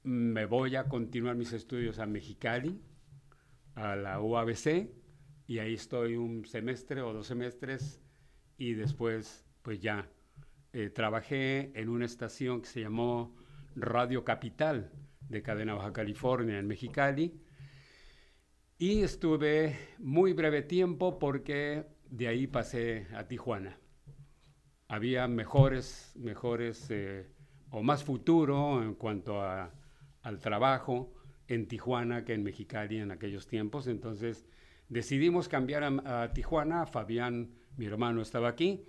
Me 0.05 0.47
voy 0.47 0.77
a 0.77 0.89
continuar 0.89 1.37
mis 1.37 1.53
estudios 1.53 1.99
a 1.99 2.07
Mexicali, 2.07 2.81
a 3.75 3.95
la 3.95 4.21
UABC, 4.21 4.91
y 5.47 5.59
ahí 5.59 5.75
estoy 5.75 6.17
un 6.17 6.47
semestre 6.47 7.03
o 7.03 7.13
dos 7.13 7.27
semestres, 7.27 8.01
y 8.57 8.73
después, 8.75 9.47
pues 9.63 9.81
ya, 9.81 10.09
eh, 10.73 10.91
trabajé 10.91 11.73
en 11.79 11.89
una 11.89 12.07
estación 12.07 12.63
que 12.63 12.69
se 12.69 12.81
llamó 12.81 13.37
Radio 13.77 14.25
Capital 14.25 14.93
de 15.29 15.43
Cadena 15.43 15.75
Baja 15.75 15.93
California 15.93 16.59
en 16.59 16.67
Mexicali, 16.67 17.41
y 18.79 19.03
estuve 19.03 19.77
muy 19.99 20.33
breve 20.33 20.62
tiempo 20.62 21.19
porque 21.19 21.85
de 22.09 22.29
ahí 22.29 22.47
pasé 22.47 23.07
a 23.14 23.27
Tijuana. 23.27 23.79
Había 24.87 25.27
mejores, 25.29 26.12
mejores 26.17 26.87
eh, 26.91 27.27
o 27.71 27.83
más 27.83 28.05
futuro 28.05 28.83
en 28.83 28.95
cuanto 28.95 29.43
a 29.43 29.73
al 30.23 30.38
trabajo 30.41 31.12
en 31.47 31.67
Tijuana 31.67 32.25
que 32.25 32.35
en 32.35 32.43
Mexicali 32.45 32.99
en 32.99 33.11
aquellos 33.11 33.47
tiempos. 33.47 33.87
Entonces 33.87 34.47
decidimos 34.88 35.49
cambiar 35.49 35.85
a, 35.85 36.33
Tijuana. 36.33 36.87
Fabián, 36.87 37.51
mi 37.77 37.87
hermano, 37.87 38.23
estaba 38.23 38.49
aquí. 38.49 38.85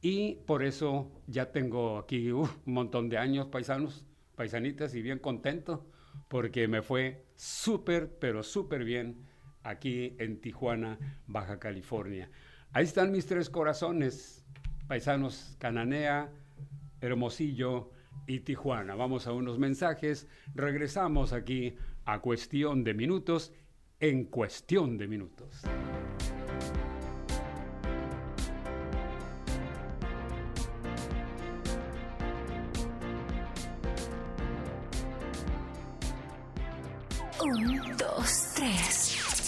Y 0.00 0.36
por 0.46 0.62
eso 0.64 1.12
ya 1.26 1.52
tengo 1.52 1.98
aquí 1.98 2.30
un 2.32 2.48
montón 2.64 3.08
de 3.08 3.18
años 3.18 3.46
paisanos, 3.46 4.06
paisanitas 4.34 4.94
y 4.94 5.02
bien 5.02 5.18
contento 5.18 5.86
porque 6.28 6.66
me 6.68 6.82
fue 6.82 7.26
súper, 7.40 8.18
pero 8.18 8.42
súper 8.42 8.84
bien 8.84 9.16
aquí 9.62 10.14
en 10.18 10.42
Tijuana, 10.42 10.98
Baja 11.26 11.58
California. 11.58 12.30
Ahí 12.72 12.84
están 12.84 13.10
mis 13.12 13.24
tres 13.24 13.48
corazones, 13.48 14.44
paisanos 14.86 15.56
Cananea, 15.58 16.30
Hermosillo 17.00 17.92
y 18.26 18.40
Tijuana. 18.40 18.94
Vamos 18.94 19.26
a 19.26 19.32
unos 19.32 19.58
mensajes, 19.58 20.28
regresamos 20.54 21.32
aquí 21.32 21.76
a 22.04 22.20
cuestión 22.20 22.84
de 22.84 22.92
minutos 22.92 23.54
en 24.00 24.24
cuestión 24.24 24.98
de 24.98 25.08
minutos. 25.08 25.62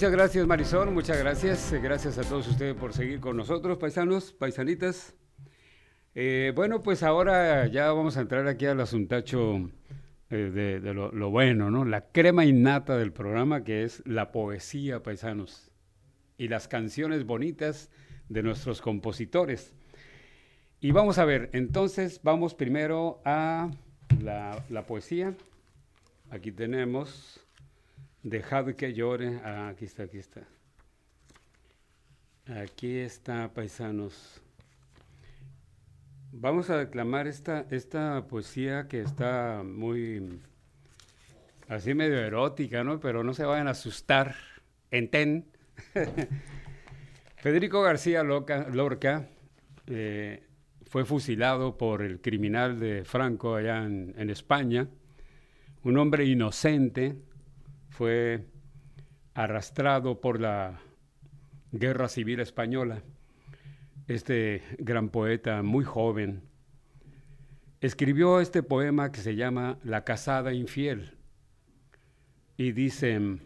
Muchas 0.00 0.12
gracias 0.12 0.46
Marisol, 0.46 0.90
muchas 0.92 1.18
gracias. 1.18 1.74
Gracias 1.74 2.16
a 2.16 2.22
todos 2.22 2.48
ustedes 2.48 2.74
por 2.74 2.94
seguir 2.94 3.20
con 3.20 3.36
nosotros, 3.36 3.76
paisanos, 3.76 4.32
paisanitas. 4.32 5.14
Eh, 6.14 6.54
bueno, 6.56 6.82
pues 6.82 7.02
ahora 7.02 7.66
ya 7.66 7.92
vamos 7.92 8.16
a 8.16 8.22
entrar 8.22 8.46
aquí 8.46 8.64
al 8.64 8.80
asuntacho 8.80 9.70
eh, 10.30 10.80
de, 10.82 10.94
lo, 10.94 11.30
bueno, 11.30 11.70
¿no? 11.70 11.84
La 11.84 12.12
crema 12.12 12.46
innata 12.46 12.96
del 12.96 13.12
programa 13.12 13.62
que 13.62 13.84
es 13.84 14.02
la 14.06 14.32
poesía, 14.32 15.02
paisanos, 15.02 15.70
y 16.38 16.48
las 16.48 16.66
canciones 16.66 17.26
bonitas 17.26 17.90
de 18.30 18.42
nuestros 18.42 18.80
compositores. 18.80 19.74
Y 20.80 20.92
vamos 20.92 21.18
a 21.18 21.26
ver, 21.26 21.50
entonces 21.52 22.22
vamos 22.22 22.54
primero 22.54 23.20
a 23.26 23.70
la 24.22 24.86
poesía. 24.86 25.34
Aquí 26.30 26.52
tenemos 26.52 27.46
Dejad 28.22 28.74
que 28.74 28.92
llore. 28.92 29.40
Ah, 29.44 29.68
aquí 29.68 29.86
está, 29.86 30.02
aquí 30.02 30.18
está. 30.18 30.42
Aquí 32.46 32.98
está, 32.98 33.52
paisanos. 33.54 34.42
Vamos 36.32 36.68
a 36.68 36.76
declamar 36.76 37.26
esta, 37.26 37.66
esta 37.70 38.26
poesía 38.28 38.88
que 38.88 39.00
está 39.00 39.62
muy, 39.64 40.40
así 41.68 41.94
medio 41.94 42.18
erótica, 42.18 42.84
¿no? 42.84 43.00
Pero 43.00 43.24
no 43.24 43.32
se 43.32 43.44
vayan 43.44 43.68
a 43.68 43.70
asustar. 43.70 44.34
Enten. 44.90 45.46
Federico 47.36 47.80
García 47.80 48.22
Lorca 48.22 49.28
eh, 49.86 50.46
fue 50.84 51.06
fusilado 51.06 51.78
por 51.78 52.02
el 52.02 52.20
criminal 52.20 52.78
de 52.78 53.04
Franco 53.04 53.54
allá 53.54 53.84
en, 53.84 54.14
en 54.18 54.28
España, 54.28 54.88
un 55.84 55.96
hombre 55.96 56.26
inocente, 56.26 57.16
fue 57.90 58.46
arrastrado 59.34 60.20
por 60.20 60.40
la 60.40 60.80
guerra 61.72 62.08
civil 62.08 62.40
española. 62.40 63.02
Este 64.08 64.62
gran 64.78 65.10
poeta, 65.10 65.62
muy 65.62 65.84
joven, 65.84 66.42
escribió 67.80 68.40
este 68.40 68.62
poema 68.62 69.12
que 69.12 69.20
se 69.20 69.36
llama 69.36 69.78
La 69.84 70.04
casada 70.04 70.52
infiel 70.52 71.16
y 72.56 72.72
dice, 72.72 73.38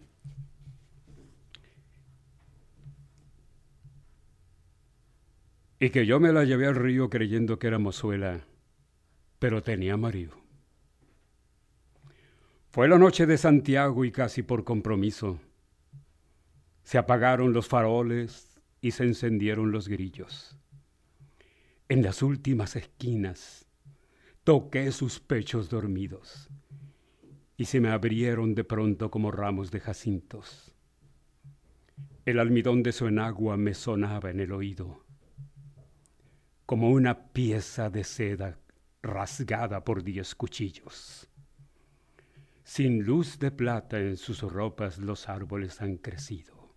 y 5.78 5.90
que 5.90 6.06
yo 6.06 6.18
me 6.18 6.32
la 6.32 6.44
llevé 6.44 6.66
al 6.66 6.74
río 6.74 7.10
creyendo 7.10 7.58
que 7.58 7.66
era 7.68 7.78
mozuela, 7.78 8.40
pero 9.38 9.62
tenía 9.62 9.96
marido. 9.96 10.43
Fue 12.74 12.88
la 12.88 12.98
noche 12.98 13.24
de 13.24 13.38
Santiago 13.38 14.04
y 14.04 14.10
casi 14.10 14.42
por 14.42 14.64
compromiso. 14.64 15.38
Se 16.82 16.98
apagaron 16.98 17.52
los 17.52 17.68
faroles 17.68 18.60
y 18.80 18.90
se 18.90 19.04
encendieron 19.04 19.70
los 19.70 19.86
grillos. 19.86 20.58
En 21.88 22.02
las 22.02 22.20
últimas 22.20 22.74
esquinas 22.74 23.68
toqué 24.42 24.90
sus 24.90 25.20
pechos 25.20 25.70
dormidos 25.70 26.50
y 27.56 27.66
se 27.66 27.78
me 27.78 27.90
abrieron 27.90 28.56
de 28.56 28.64
pronto 28.64 29.08
como 29.08 29.30
ramos 29.30 29.70
de 29.70 29.78
jacintos. 29.78 30.74
El 32.24 32.40
almidón 32.40 32.82
de 32.82 32.90
su 32.90 33.06
enagua 33.06 33.56
me 33.56 33.74
sonaba 33.74 34.30
en 34.30 34.40
el 34.40 34.50
oído, 34.50 35.04
como 36.66 36.90
una 36.90 37.28
pieza 37.28 37.88
de 37.88 38.02
seda 38.02 38.58
rasgada 39.00 39.84
por 39.84 40.02
diez 40.02 40.34
cuchillos. 40.34 41.30
Sin 42.64 43.04
luz 43.04 43.38
de 43.38 43.50
plata 43.50 44.00
en 44.00 44.16
sus 44.16 44.40
ropas 44.40 44.96
los 44.96 45.28
árboles 45.28 45.82
han 45.82 45.98
crecido, 45.98 46.74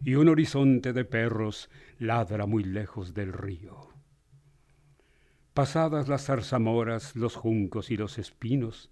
y 0.00 0.14
un 0.14 0.28
horizonte 0.28 0.92
de 0.92 1.06
perros 1.06 1.70
ladra 1.98 2.44
muy 2.44 2.62
lejos 2.64 3.14
del 3.14 3.32
río. 3.32 3.88
Pasadas 5.54 6.06
las 6.08 6.26
zarzamoras, 6.26 7.16
los 7.16 7.34
juncos 7.34 7.90
y 7.90 7.96
los 7.96 8.18
espinos, 8.18 8.90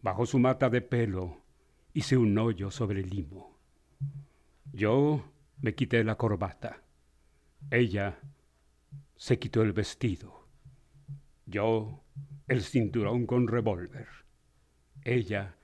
bajo 0.00 0.24
su 0.24 0.38
mata 0.38 0.70
de 0.70 0.80
pelo 0.80 1.44
hice 1.92 2.16
un 2.16 2.36
hoyo 2.38 2.70
sobre 2.70 3.00
el 3.00 3.10
limo. 3.10 3.58
Yo 4.72 5.30
me 5.60 5.74
quité 5.74 6.02
la 6.04 6.16
corbata, 6.16 6.82
ella 7.70 8.18
se 9.14 9.38
quitó 9.38 9.60
el 9.60 9.74
vestido, 9.74 10.48
yo 11.44 12.02
el 12.48 12.62
cinturón 12.62 13.26
con 13.26 13.46
revólver 13.46 14.21
ella 15.04 15.56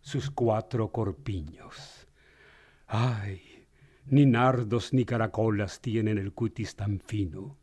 sus 0.00 0.30
cuatro 0.30 0.90
corpiños. 0.90 2.08
Ay, 2.86 3.66
ni 4.06 4.26
nardos 4.26 4.92
ni 4.92 5.04
caracolas 5.04 5.80
tienen 5.80 6.18
el 6.18 6.32
cutis 6.32 6.74
tan 6.74 7.00
fino, 7.00 7.56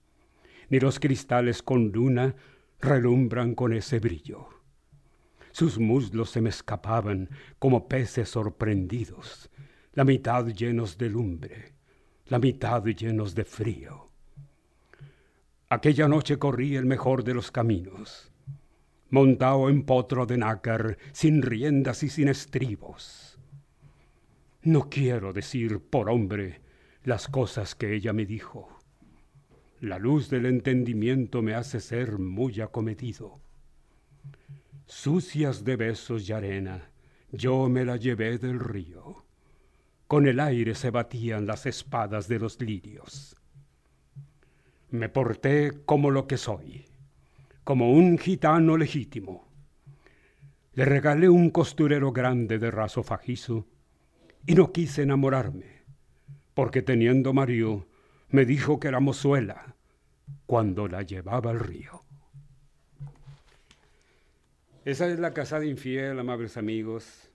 ni 0.69 0.79
los 0.79 0.99
cristales 0.99 1.61
con 1.61 1.91
luna 1.91 2.35
relumbran 2.79 3.55
con 3.55 3.73
ese 3.73 3.99
brillo. 3.99 4.47
Sus 5.51 5.79
muslos 5.79 6.29
se 6.29 6.41
me 6.41 6.49
escapaban 6.49 7.29
como 7.59 7.87
peces 7.87 8.29
sorprendidos, 8.29 9.49
la 9.93 10.03
mitad 10.03 10.45
llenos 10.47 10.97
de 10.97 11.09
lumbre, 11.09 11.73
la 12.27 12.39
mitad 12.39 12.83
llenos 12.85 13.33
de 13.33 13.43
frío. 13.43 14.11
Aquella 15.69 16.07
noche 16.07 16.37
corrí 16.37 16.75
el 16.75 16.85
mejor 16.85 17.23
de 17.23 17.33
los 17.33 17.51
caminos 17.51 18.26
montado 19.09 19.69
en 19.69 19.83
potro 19.83 20.25
de 20.25 20.37
nácar, 20.37 20.97
sin 21.13 21.41
riendas 21.41 22.03
y 22.03 22.09
sin 22.09 22.27
estribos. 22.27 23.39
No 24.63 24.89
quiero 24.89 25.33
decir 25.33 25.79
por 25.79 26.09
hombre 26.09 26.61
las 27.03 27.27
cosas 27.27 27.75
que 27.75 27.95
ella 27.95 28.11
me 28.11 28.25
dijo. 28.25 28.67
La 29.79 29.97
luz 29.97 30.29
del 30.29 30.45
entendimiento 30.45 31.41
me 31.41 31.53
hace 31.53 31.79
ser 31.79 32.17
muy 32.17 32.59
acometido. 32.59 33.39
Sucias 34.87 35.63
de 35.63 35.75
besos 35.75 36.27
y 36.27 36.33
arena, 36.33 36.89
yo 37.31 37.69
me 37.69 37.85
la 37.85 37.97
llevé 37.97 38.37
del 38.37 38.59
río. 38.59 39.23
Con 40.07 40.27
el 40.27 40.39
aire 40.39 40.75
se 40.75 40.89
batían 40.89 41.45
las 41.45 41.65
espadas 41.65 42.27
de 42.27 42.39
los 42.39 42.59
lirios. 42.61 43.35
Me 44.89 45.09
porté 45.09 45.83
como 45.85 46.11
lo 46.11 46.27
que 46.27 46.37
soy 46.37 46.85
como 47.67 47.91
un 47.91 48.17
gitano 48.17 48.77
legítimo. 48.77 49.51
Le 50.71 50.85
regalé 50.85 51.27
un 51.27 51.49
costurero 51.49 52.13
grande 52.13 52.59
de 52.59 52.71
raso 52.71 53.03
fajizo 53.03 53.67
y 54.45 54.55
no 54.55 54.71
quise 54.71 55.01
enamorarme, 55.01 55.83
porque 56.53 56.81
teniendo 56.81 57.33
marido 57.33 57.85
me 58.29 58.45
dijo 58.45 58.79
que 58.79 58.87
era 58.87 59.01
mozuela 59.01 59.75
cuando 60.45 60.87
la 60.87 61.01
llevaba 61.01 61.51
al 61.51 61.59
río. 61.59 62.05
Esa 64.85 65.09
es 65.09 65.19
la 65.19 65.33
casada 65.33 65.65
infiel, 65.65 66.17
amables 66.17 66.55
amigos, 66.55 67.29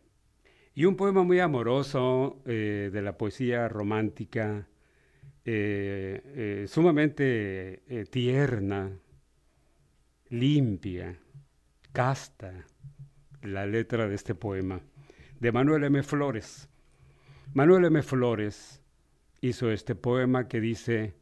y 0.75 0.87
un 0.87 0.97
poema 0.97 1.25
muy 1.25 1.41
amoroso 1.41 2.41
eh, 2.47 2.89
de 2.91 3.03
la 3.03 3.19
poesía 3.19 3.69
romántica, 3.69 4.67
eh, 5.45 6.23
eh, 6.25 6.65
sumamente 6.69 8.07
tierna, 8.11 8.99
limpia, 10.33 11.15
casta, 11.93 12.65
la 13.43 13.67
letra 13.67 14.09
de 14.09 14.15
este 14.15 14.35
poema, 14.35 14.81
de 15.39 15.53
Manuel 15.53 15.85
M. 15.85 16.03
Flores. 16.03 16.71
Manuel 17.53 17.85
M. 17.85 18.01
Flores 18.01 18.81
hizo 19.43 19.71
este 19.71 19.95
poema 19.95 20.49
que 20.49 20.59
dice, 20.59 21.13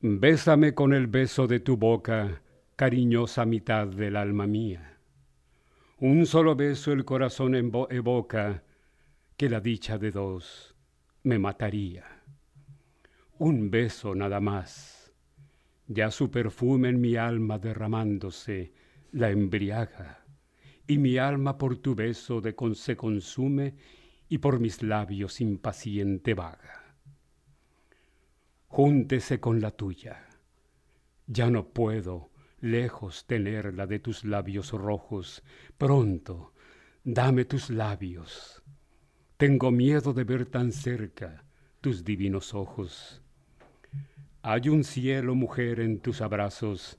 Bésame 0.00 0.72
con 0.72 0.92
el 0.92 1.08
beso 1.08 1.48
de 1.48 1.58
tu 1.58 1.76
boca, 1.76 2.42
cariñosa 2.76 3.44
mitad 3.44 3.88
del 3.88 4.14
alma 4.14 4.46
mía. 4.46 4.98
Un 5.98 6.26
solo 6.26 6.54
beso 6.54 6.92
el 6.92 7.04
corazón 7.04 7.56
evoca, 7.56 8.62
que 9.36 9.50
la 9.50 9.58
dicha 9.58 9.98
de 9.98 10.12
dos 10.12 10.76
me 11.24 11.40
mataría. 11.40 12.04
Un 13.38 13.68
beso 13.68 14.14
nada 14.14 14.38
más 14.38 15.01
ya 15.92 16.10
su 16.10 16.30
perfume 16.30 16.88
en 16.88 17.00
mi 17.00 17.16
alma 17.16 17.58
derramándose 17.58 18.72
la 19.12 19.30
embriaga, 19.30 20.24
y 20.86 20.98
mi 20.98 21.18
alma 21.18 21.58
por 21.58 21.76
tu 21.76 21.94
beso 21.94 22.40
de 22.40 22.54
con 22.54 22.74
se 22.74 22.96
consume 22.96 23.76
y 24.28 24.38
por 24.38 24.58
mis 24.58 24.82
labios 24.82 25.40
impaciente 25.40 26.34
vaga. 26.34 26.96
Júntese 28.68 29.38
con 29.38 29.60
la 29.60 29.70
tuya, 29.70 30.28
ya 31.26 31.50
no 31.50 31.68
puedo 31.68 32.30
lejos 32.60 33.26
tenerla 33.26 33.86
de 33.86 33.98
tus 33.98 34.24
labios 34.24 34.72
rojos, 34.72 35.42
pronto, 35.76 36.54
dame 37.04 37.44
tus 37.44 37.68
labios. 37.68 38.62
Tengo 39.36 39.70
miedo 39.70 40.14
de 40.14 40.24
ver 40.24 40.46
tan 40.46 40.72
cerca 40.72 41.44
tus 41.80 42.04
divinos 42.04 42.54
ojos 42.54 43.21
hay 44.42 44.68
un 44.68 44.84
cielo, 44.84 45.34
mujer, 45.34 45.80
en 45.80 46.00
tus 46.00 46.20
abrazos, 46.20 46.98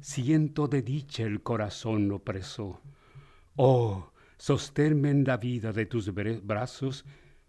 siento 0.00 0.66
de 0.66 0.82
dicha 0.82 1.22
el 1.22 1.42
corazón 1.42 2.10
opreso. 2.10 2.80
Oh, 3.56 4.10
sosténme 4.36 5.10
en 5.10 5.24
la 5.24 5.36
vida 5.36 5.72
de 5.72 5.86
tus 5.86 6.12
brazos 6.12 7.04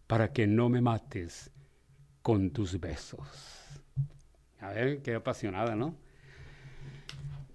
para 0.05 0.31
que 0.31 0.45
no 0.45 0.69
me 0.69 0.81
mates 0.81 1.51
con 2.21 2.51
tus 2.51 2.79
besos. 2.79 3.81
A 4.59 4.69
ver, 4.69 5.01
qué 5.01 5.15
apasionada, 5.15 5.75
¿no? 5.75 5.95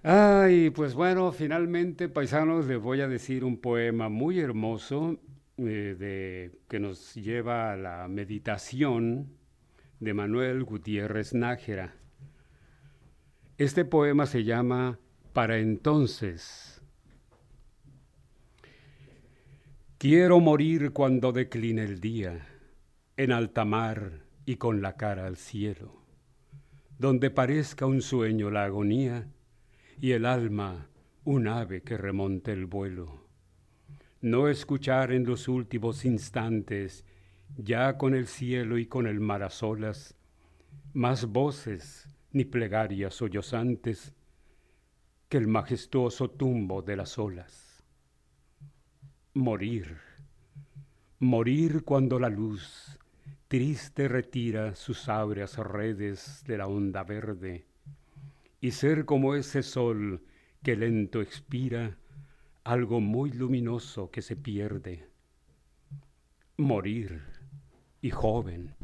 Ay, 0.03 0.71
pues 0.71 0.95
bueno, 0.95 1.33
finalmente, 1.33 2.09
paisanos, 2.09 2.67
les 2.67 2.81
voy 2.81 3.01
a 3.01 3.09
decir 3.09 3.45
un 3.45 3.59
poema 3.59 4.09
muy 4.09 4.41
hermoso 4.41 5.19
eh, 5.59 5.97
de, 5.99 6.59
que 6.69 6.81
nos 6.81 7.15
lleva 7.15 7.73
a 7.73 7.77
la 7.77 8.09
meditación 8.09 9.36
de 10.01 10.15
Manuel 10.15 10.65
Gutiérrez 10.65 11.35
Nájera. 11.35 11.95
Este 13.59 13.85
poema 13.85 14.27
se 14.27 14.45
llama 14.45 14.99
Para 15.33 15.59
entonces. 15.59 16.83
Quiero 19.99 20.41
morir 20.41 20.93
cuando 20.93 21.33
decline 21.33 21.83
el 21.83 22.01
día, 22.01 22.47
en 23.17 23.33
alta 23.33 23.65
mar 23.65 24.25
y 24.45 24.57
con 24.57 24.83
la 24.83 24.97
cara 24.97 25.27
al 25.27 25.37
cielo, 25.37 26.03
donde 26.99 27.31
parezca 27.31 27.87
un 27.87 28.03
sueño 28.03 28.51
la 28.51 28.65
agonía 28.65 29.27
y 29.99 30.13
el 30.13 30.27
alma 30.27 30.89
un 31.25 31.49
ave 31.49 31.83
que 31.83 31.97
remonte 31.97 32.53
el 32.53 32.67
vuelo. 32.67 33.27
No 34.21 34.49
escuchar 34.49 35.13
en 35.13 35.25
los 35.25 35.49
últimos 35.49 36.05
instantes, 36.05 37.05
ya 37.57 37.97
con 37.97 38.15
el 38.15 38.27
cielo 38.27 38.79
y 38.79 38.87
con 38.87 39.07
el 39.07 39.21
mar 39.21 39.43
a 39.43 39.51
solas, 39.51 40.15
más 40.93 41.27
voces 41.27 42.09
ni 42.33 42.45
plegarias 42.45 43.15
sollozantes 43.15 44.15
que 45.29 45.39
el 45.39 45.47
majestuoso 45.47 46.31
tumbo 46.31 46.83
de 46.83 46.97
las 46.97 47.19
olas. 47.19 47.85
Morir, 49.35 49.99
morir 51.19 51.85
cuando 51.85 52.19
la 52.19 52.29
luz 52.29 52.99
triste 53.49 54.09
retira 54.09 54.75
sus 54.75 55.09
áureas 55.09 55.57
redes 55.59 56.43
de 56.47 56.59
la 56.59 56.67
onda 56.67 57.05
verde, 57.05 57.67
y 58.61 58.73
ser 58.73 59.05
como 59.05 59.35
ese 59.35 59.63
sol 59.63 60.23
que 60.63 60.77
lento 60.77 61.21
expira, 61.21 61.97
algo 62.65 63.01
muy 63.01 63.31
luminoso 63.31 64.11
que 64.11 64.23
se 64.23 64.35
pierde. 64.35 65.09
Morir, 66.57 67.23
y 68.01 68.11
joven, 68.11 68.75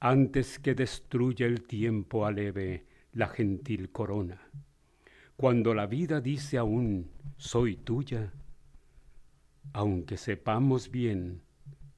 antes 0.00 0.58
que 0.58 0.74
destruya 0.74 1.46
el 1.46 1.62
tiempo 1.62 2.26
aleve 2.26 2.84
la 3.12 3.28
gentil 3.28 3.90
corona. 3.90 4.40
Cuando 5.36 5.74
la 5.74 5.86
vida 5.86 6.20
dice 6.20 6.58
aún, 6.58 7.10
soy 7.36 7.76
tuya, 7.76 8.32
aunque 9.72 10.16
sepamos 10.16 10.90
bien 10.90 11.42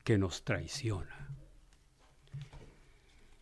que 0.03 0.18
nos 0.18 0.45
traiciona. 0.45 1.28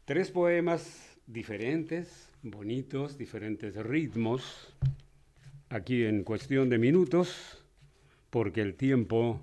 Tres 0.05 0.31
poemas 0.31 1.17
diferentes, 1.27 2.29
bonitos, 2.43 3.17
diferentes 3.17 3.75
ritmos, 3.77 4.75
aquí 5.69 6.05
en 6.05 6.25
cuestión 6.25 6.69
de 6.69 6.79
minutos, 6.79 7.65
porque 8.31 8.61
el 8.61 8.75
tiempo 8.75 9.41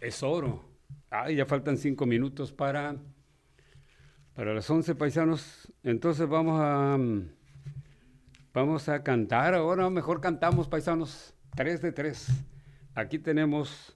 es 0.00 0.22
oro. 0.22 0.71
Ay, 1.14 1.36
ya 1.36 1.44
faltan 1.44 1.76
cinco 1.76 2.06
minutos 2.06 2.52
para, 2.52 2.96
para 4.34 4.54
las 4.54 4.70
once 4.70 4.94
paisanos. 4.94 5.70
Entonces 5.82 6.26
vamos 6.26 6.58
a, 6.58 6.98
vamos 8.54 8.88
a 8.88 9.02
cantar 9.02 9.52
ahora, 9.52 9.90
mejor 9.90 10.22
cantamos 10.22 10.68
paisanos, 10.68 11.34
tres 11.54 11.82
de 11.82 11.92
tres. 11.92 12.28
Aquí 12.94 13.18
tenemos, 13.18 13.94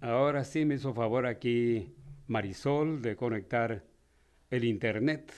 ahora 0.00 0.42
sí 0.42 0.64
me 0.64 0.74
hizo 0.74 0.92
favor 0.92 1.26
aquí 1.26 1.94
Marisol 2.26 3.02
de 3.02 3.14
conectar 3.14 3.84
el 4.50 4.64
internet 4.64 5.32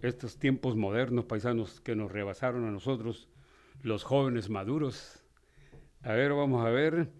estos 0.00 0.38
tiempos 0.38 0.74
modernos, 0.74 1.26
paisanos, 1.26 1.82
que 1.82 1.94
nos 1.94 2.10
rebasaron 2.10 2.66
a 2.66 2.70
nosotros, 2.70 3.28
los 3.82 4.04
jóvenes 4.04 4.48
maduros. 4.48 5.22
A 6.00 6.12
ver, 6.12 6.32
vamos 6.32 6.64
a 6.64 6.70
ver. 6.70 7.10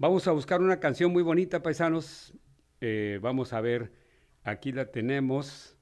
Vamos 0.00 0.26
a 0.26 0.32
buscar 0.32 0.62
una 0.62 0.80
canción 0.80 1.12
muy 1.12 1.22
bonita, 1.22 1.62
paisanos. 1.62 2.32
Eh, 2.80 3.18
vamos 3.20 3.52
a 3.52 3.60
ver, 3.60 3.92
aquí 4.44 4.72
la 4.72 4.90
tenemos. 4.90 5.76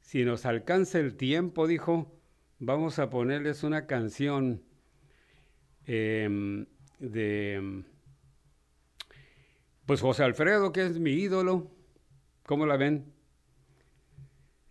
Si 0.00 0.24
nos 0.24 0.46
alcanza 0.46 0.98
el 0.98 1.14
tiempo, 1.14 1.68
dijo, 1.68 2.12
vamos 2.58 2.98
a 2.98 3.08
ponerles 3.08 3.62
una 3.62 3.86
canción 3.86 4.64
em, 5.84 6.66
de, 6.98 7.84
pues 9.86 10.00
José 10.00 10.24
Alfredo, 10.24 10.72
que 10.72 10.84
es 10.84 10.98
mi 10.98 11.12
ídolo. 11.12 11.70
¿Cómo 12.46 12.66
la 12.66 12.76
ven? 12.76 13.12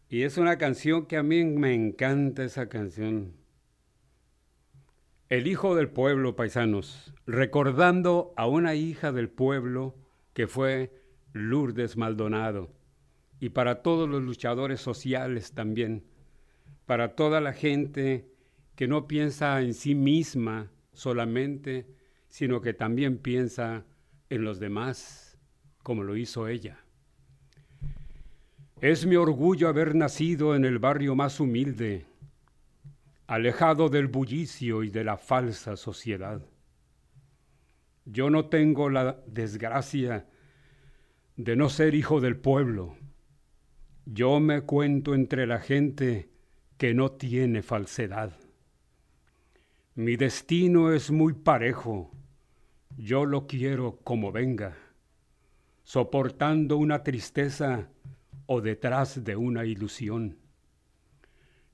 Y 0.10 0.24
es 0.24 0.38
una 0.38 0.58
canción 0.58 1.06
que 1.06 1.16
a 1.16 1.24
mí 1.24 1.46
me 1.46 1.74
encanta 1.74 2.44
esa 2.44 2.68
canción. 2.68 3.45
El 5.36 5.48
hijo 5.48 5.76
del 5.76 5.90
pueblo, 5.90 6.38
paisanos, 6.38 7.14
recordando 7.28 8.34
a 8.38 8.48
una 8.48 8.74
hija 8.76 9.12
del 9.12 9.28
pueblo 9.28 9.94
que 10.32 10.48
fue 10.48 10.94
Lourdes 11.34 11.98
Maldonado. 11.98 12.72
Y 13.42 13.50
para 13.50 13.82
todos 13.82 14.08
los 14.08 14.24
luchadores 14.24 14.80
sociales 14.80 15.52
también, 15.52 16.06
para 16.86 17.18
toda 17.18 17.42
la 17.42 17.52
gente 17.52 18.32
que 18.78 18.88
no 18.88 19.10
piensa 19.10 19.62
en 19.62 19.74
sí 19.74 19.94
misma 19.94 20.72
solamente, 20.94 21.86
sino 22.30 22.62
que 22.62 22.74
también 22.74 23.18
piensa 23.18 23.84
en 24.30 24.46
los 24.46 24.62
demás, 24.62 25.38
como 25.84 26.04
lo 26.04 26.16
hizo 26.16 26.48
ella. 26.48 26.80
Es 28.80 29.06
mi 29.06 29.18
orgullo 29.18 29.68
haber 29.68 29.96
nacido 29.96 30.56
en 30.56 30.64
el 30.64 30.80
barrio 30.80 31.14
más 31.14 31.42
humilde, 31.42 32.06
alejado 33.28 33.90
del 33.90 34.08
bullicio 34.08 34.84
y 34.84 34.90
de 34.90 35.04
la 35.04 35.18
falsa 35.18 35.76
sociedad. 35.76 36.42
Yo 38.06 38.30
no 38.30 38.50
tengo 38.50 38.90
la 38.90 39.20
desgracia 39.26 40.28
de 41.36 41.56
no 41.56 41.70
ser 41.70 41.96
hijo 41.96 42.22
del 42.22 42.38
pueblo. 42.38 42.96
Yo 44.06 44.40
me 44.40 44.62
cuento 44.62 45.16
entre 45.16 45.48
la 45.48 45.60
gente 45.60 46.30
que 46.78 46.94
no 46.94 47.12
tiene 47.12 47.64
falsedad. 47.64 48.38
Mi 49.96 50.18
destino 50.18 50.94
es 50.94 51.10
muy 51.10 51.34
parejo. 51.34 52.12
Yo 52.98 53.26
lo 53.26 53.48
quiero 53.48 53.98
como 54.04 54.32
venga, 54.32 54.78
soportando 55.84 56.78
una 56.78 57.02
tristeza 57.04 57.90
o 58.46 58.62
detrás 58.62 59.24
de 59.24 59.36
una 59.36 59.66
ilusión. 59.66 60.38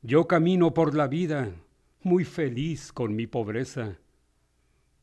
Yo 0.04 0.28
camino 0.28 0.74
por 0.74 0.95
la 0.95 1.08
vida 1.08 1.54
muy 2.02 2.26
feliz 2.26 2.91
con 2.91 3.16
mi 3.16 3.28
pobreza, 3.28 3.99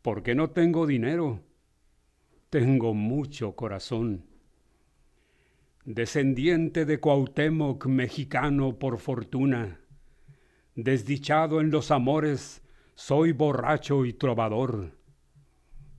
porque 0.02 0.34
no 0.34 0.50
tengo 0.50 0.88
dinero, 0.88 1.40
tengo 2.50 2.94
mucho 2.94 3.54
corazón. 3.54 4.24
Descendiente 5.84 6.84
de 6.84 6.98
Cuauhtémoc, 6.98 7.86
mexicano 7.86 8.80
por 8.80 8.98
fortuna, 8.98 9.78
desdichado 10.74 11.60
en 11.60 11.70
los 11.70 11.92
amores, 11.92 12.64
soy 12.96 13.30
borracho 13.30 14.04
y 14.04 14.12
trovador. 14.14 14.98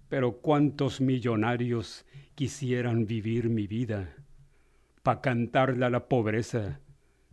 Pero 0.10 0.42
cuántos 0.42 1.00
millonarios 1.00 2.06
quisieran 2.36 3.06
vivir 3.06 3.48
mi 3.48 3.66
vida 3.66 4.14
para 5.04 5.22
cantarle 5.22 5.86
a 5.86 5.90
la 5.90 6.10
pobreza 6.10 6.82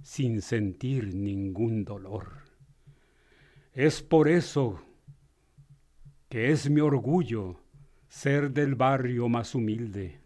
sin 0.02 0.42
sentir 0.42 1.14
ningún 1.14 1.84
dolor. 1.84 2.28
Es 3.72 4.02
por 4.02 4.28
eso 4.28 4.82
que 6.28 6.50
es 6.50 6.70
mi 6.70 6.80
orgullo 6.80 7.60
ser 8.08 8.50
del 8.50 8.74
barrio 8.74 9.28
más 9.28 9.54
humilde, 9.54 10.20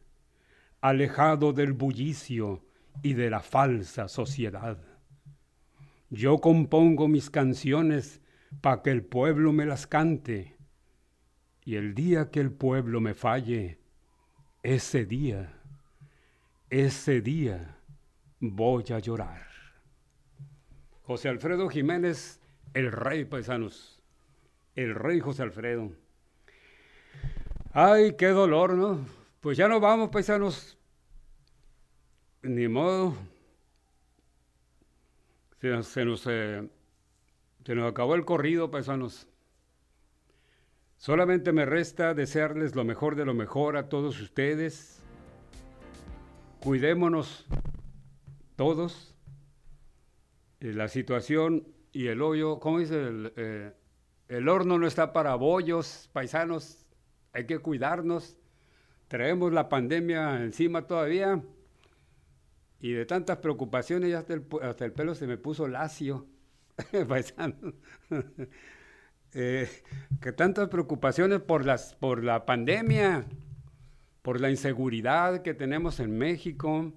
alejado 0.81 1.53
del 1.53 1.73
bullicio 1.73 2.65
y 3.03 3.15
de 3.15 3.31
la 3.31 3.41
falsa 3.41 4.09
sociedad. 4.09 4.79
Yo 6.11 6.39
compongo 6.39 7.09
mis 7.09 7.31
canciones 7.31 8.21
para 8.61 8.83
que 8.83 8.91
el 8.91 9.05
pueblo 9.05 9.53
me 9.53 9.67
las 9.67 9.87
cante, 9.87 10.57
y 11.65 11.77
el 11.77 11.95
día 11.95 12.31
que 12.31 12.41
el 12.41 12.51
pueblo 12.51 13.01
me 13.01 13.15
falle, 13.15 13.79
ese 14.63 15.05
día 15.05 15.61
ese 16.71 17.21
día 17.21 17.77
voy 18.39 18.85
a 18.91 19.01
llorar. 19.01 19.50
José 21.11 21.29
Alfredo 21.29 21.69
Jiménez, 21.69 22.39
el 22.73 22.93
rey 22.93 23.25
paisanos, 23.25 24.01
el 24.77 24.95
rey 24.95 25.19
José 25.19 25.43
Alfredo. 25.43 25.91
Ay, 27.73 28.15
qué 28.17 28.29
dolor, 28.29 28.75
¿no? 28.75 29.05
Pues 29.41 29.59
ya 29.59 29.67
no 29.67 29.81
vamos, 29.81 30.11
paisanos. 30.11 30.79
Ni 32.43 32.69
modo. 32.69 33.17
Se, 35.61 35.71
nos, 35.71 35.89
se 35.89 36.05
nos 36.05 36.27
eh, 36.29 36.69
acabó 37.85 38.15
el 38.15 38.25
corrido, 38.25 38.71
paisanos. 38.71 39.27
Solamente 40.97 41.51
me 41.51 41.67
resta 41.67 42.15
desearles 42.15 42.77
lo 42.77 42.85
mejor 42.85 43.17
de 43.17 43.25
lo 43.25 43.35
mejor 43.35 43.77
a 43.77 43.89
todos 43.89 44.21
ustedes 44.21 45.03
cuidémonos 46.61 47.49
todos. 48.55 49.10
Eh, 50.61 50.73
la 50.73 50.89
situación 50.89 51.67
y 51.93 52.07
el 52.07 52.23
hoyo, 52.23 52.61
¿cómo 52.61 52.79
dice? 52.79 53.03
El, 53.03 53.33
eh, 53.37 53.73
el 54.29 54.49
horno 54.49 54.79
no 54.79 54.87
está 54.87 55.13
para 55.13 55.35
bollos, 55.35 56.09
paisanos, 56.13 56.87
hay 57.33 57.47
que 57.47 57.59
cuidarnos. 57.59 58.37
Traemos 59.09 59.53
la 59.53 59.69
pandemia 59.69 60.43
encima 60.43 60.87
todavía 60.87 61.43
y 62.81 62.93
de 62.93 63.05
tantas 63.07 63.39
preocupaciones 63.39 64.15
hasta 64.15 64.35
el, 64.35 64.47
hasta 64.63 64.85
el 64.85 64.93
pelo 64.93 65.15
se 65.15 65.27
me 65.27 65.37
puso 65.37 65.69
lacio, 65.69 66.27
paisano. 67.09 67.75
Eh, 69.33 69.69
que 70.21 70.33
tantas 70.33 70.69
preocupaciones 70.71 71.39
por, 71.39 71.65
las, 71.65 71.95
por 71.95 72.25
la 72.25 72.47
pandemia, 72.47 73.27
por 74.23 74.41
la 74.41 74.51
inseguridad 74.51 75.43
que 75.43 75.55
tenemos 75.55 76.01
en 76.01 76.19
México 76.19 76.93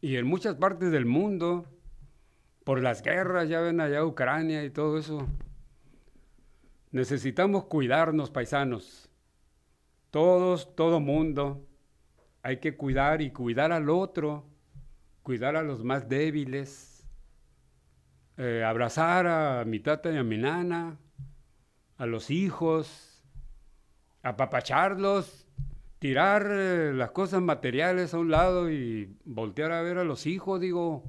y 0.00 0.16
en 0.16 0.26
muchas 0.26 0.54
partes 0.54 0.90
del 0.92 1.04
mundo, 1.04 1.66
por 2.64 2.82
las 2.82 3.02
guerras, 3.02 3.48
ya 3.48 3.60
ven 3.60 3.80
allá 3.80 4.04
Ucrania 4.04 4.64
y 4.64 4.70
todo 4.70 4.98
eso. 4.98 5.28
Necesitamos 6.90 7.64
cuidarnos, 7.64 8.30
paisanos. 8.30 9.10
Todos, 10.10 10.74
todo 10.74 11.00
mundo. 11.00 11.66
Hay 12.42 12.58
que 12.58 12.76
cuidar 12.76 13.20
y 13.20 13.30
cuidar 13.30 13.72
al 13.72 13.90
otro, 13.90 14.46
cuidar 15.22 15.56
a 15.56 15.62
los 15.62 15.84
más 15.84 16.08
débiles, 16.08 17.06
eh, 18.36 18.64
abrazar 18.64 19.26
a 19.26 19.64
mi 19.64 19.80
tata 19.80 20.10
y 20.10 20.16
a 20.16 20.24
mi 20.24 20.38
nana, 20.38 20.98
a 21.96 22.06
los 22.06 22.30
hijos, 22.30 23.22
apapacharlos, 24.22 25.46
tirar 25.98 26.46
eh, 26.50 26.92
las 26.94 27.10
cosas 27.10 27.42
materiales 27.42 28.14
a 28.14 28.18
un 28.18 28.30
lado 28.30 28.70
y 28.70 29.16
voltear 29.24 29.72
a 29.72 29.82
ver 29.82 29.98
a 29.98 30.04
los 30.04 30.26
hijos, 30.26 30.60
digo, 30.60 31.02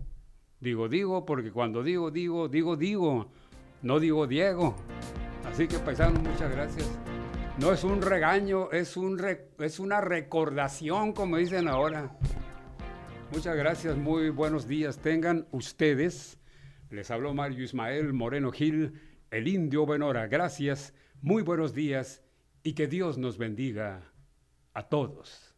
digo, 0.59 0.89
digo, 0.89 1.25
porque 1.25 1.51
cuando 1.51 1.83
digo, 1.83 2.11
digo, 2.11 2.47
digo, 2.47 2.75
digo, 2.75 3.31
no 3.81 3.99
digo 3.99 4.27
Diego. 4.27 4.75
Así 5.45 5.67
que 5.67 5.77
paisanos, 5.79 6.21
muchas 6.21 6.51
gracias. 6.51 6.89
No 7.59 7.71
es 7.71 7.83
un 7.83 8.01
regaño, 8.01 8.71
es, 8.71 8.97
un 8.97 9.21
es 9.59 9.79
una 9.79 10.01
recordación, 10.01 11.13
como 11.13 11.37
dicen 11.37 11.67
ahora. 11.67 12.17
Muchas 13.31 13.55
gracias, 13.55 13.97
muy 13.97 14.29
buenos 14.29 14.67
días 14.67 14.99
tengan 14.99 15.47
ustedes. 15.51 16.39
Les 16.89 17.09
habló 17.11 17.33
Mario 17.33 17.63
Ismael 17.63 18.13
Moreno 18.13 18.51
Gil 18.51 18.99
el 19.31 19.47
indio 19.47 19.85
Benora. 19.85 20.27
Gracias, 20.27 20.93
muy 21.21 21.43
buenos 21.43 21.73
días 21.73 22.23
y 22.63 22.73
que 22.73 22.87
Dios 22.87 23.17
nos 23.17 23.37
bendiga 23.37 24.13
a 24.73 24.87
todos. 24.87 25.55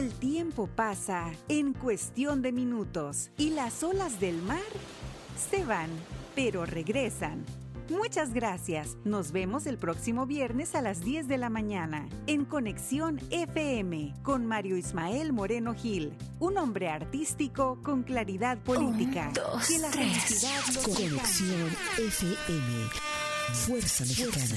El 0.00 0.14
tiempo 0.14 0.66
pasa 0.66 1.30
en 1.50 1.74
cuestión 1.74 2.40
de 2.40 2.52
minutos 2.52 3.30
y 3.36 3.50
las 3.50 3.82
olas 3.82 4.18
del 4.18 4.40
mar 4.40 4.58
se 5.50 5.62
van, 5.62 5.90
pero 6.34 6.64
regresan 6.64 7.44
Muchas 7.90 8.32
gracias. 8.32 8.96
Nos 9.04 9.30
vemos 9.32 9.66
el 9.66 9.76
próximo 9.76 10.24
viernes 10.24 10.74
a 10.74 10.80
las 10.80 11.00
10 11.00 11.28
de 11.28 11.36
la 11.36 11.50
mañana 11.50 12.08
en 12.26 12.46
Conexión 12.46 13.20
FM 13.30 14.14
con 14.22 14.46
Mario 14.46 14.78
Ismael 14.78 15.34
Moreno 15.34 15.74
Gil, 15.74 16.14
un 16.38 16.56
hombre 16.56 16.88
artístico 16.88 17.80
con 17.82 18.02
claridad 18.04 18.56
política. 18.58 19.30
que 19.68 19.78
la 19.80 19.90
felicidad 19.90 20.60
Conexión 20.82 21.68
FM. 21.98 22.88
Fuerza 23.52 24.04
Mexicana. 24.04 24.56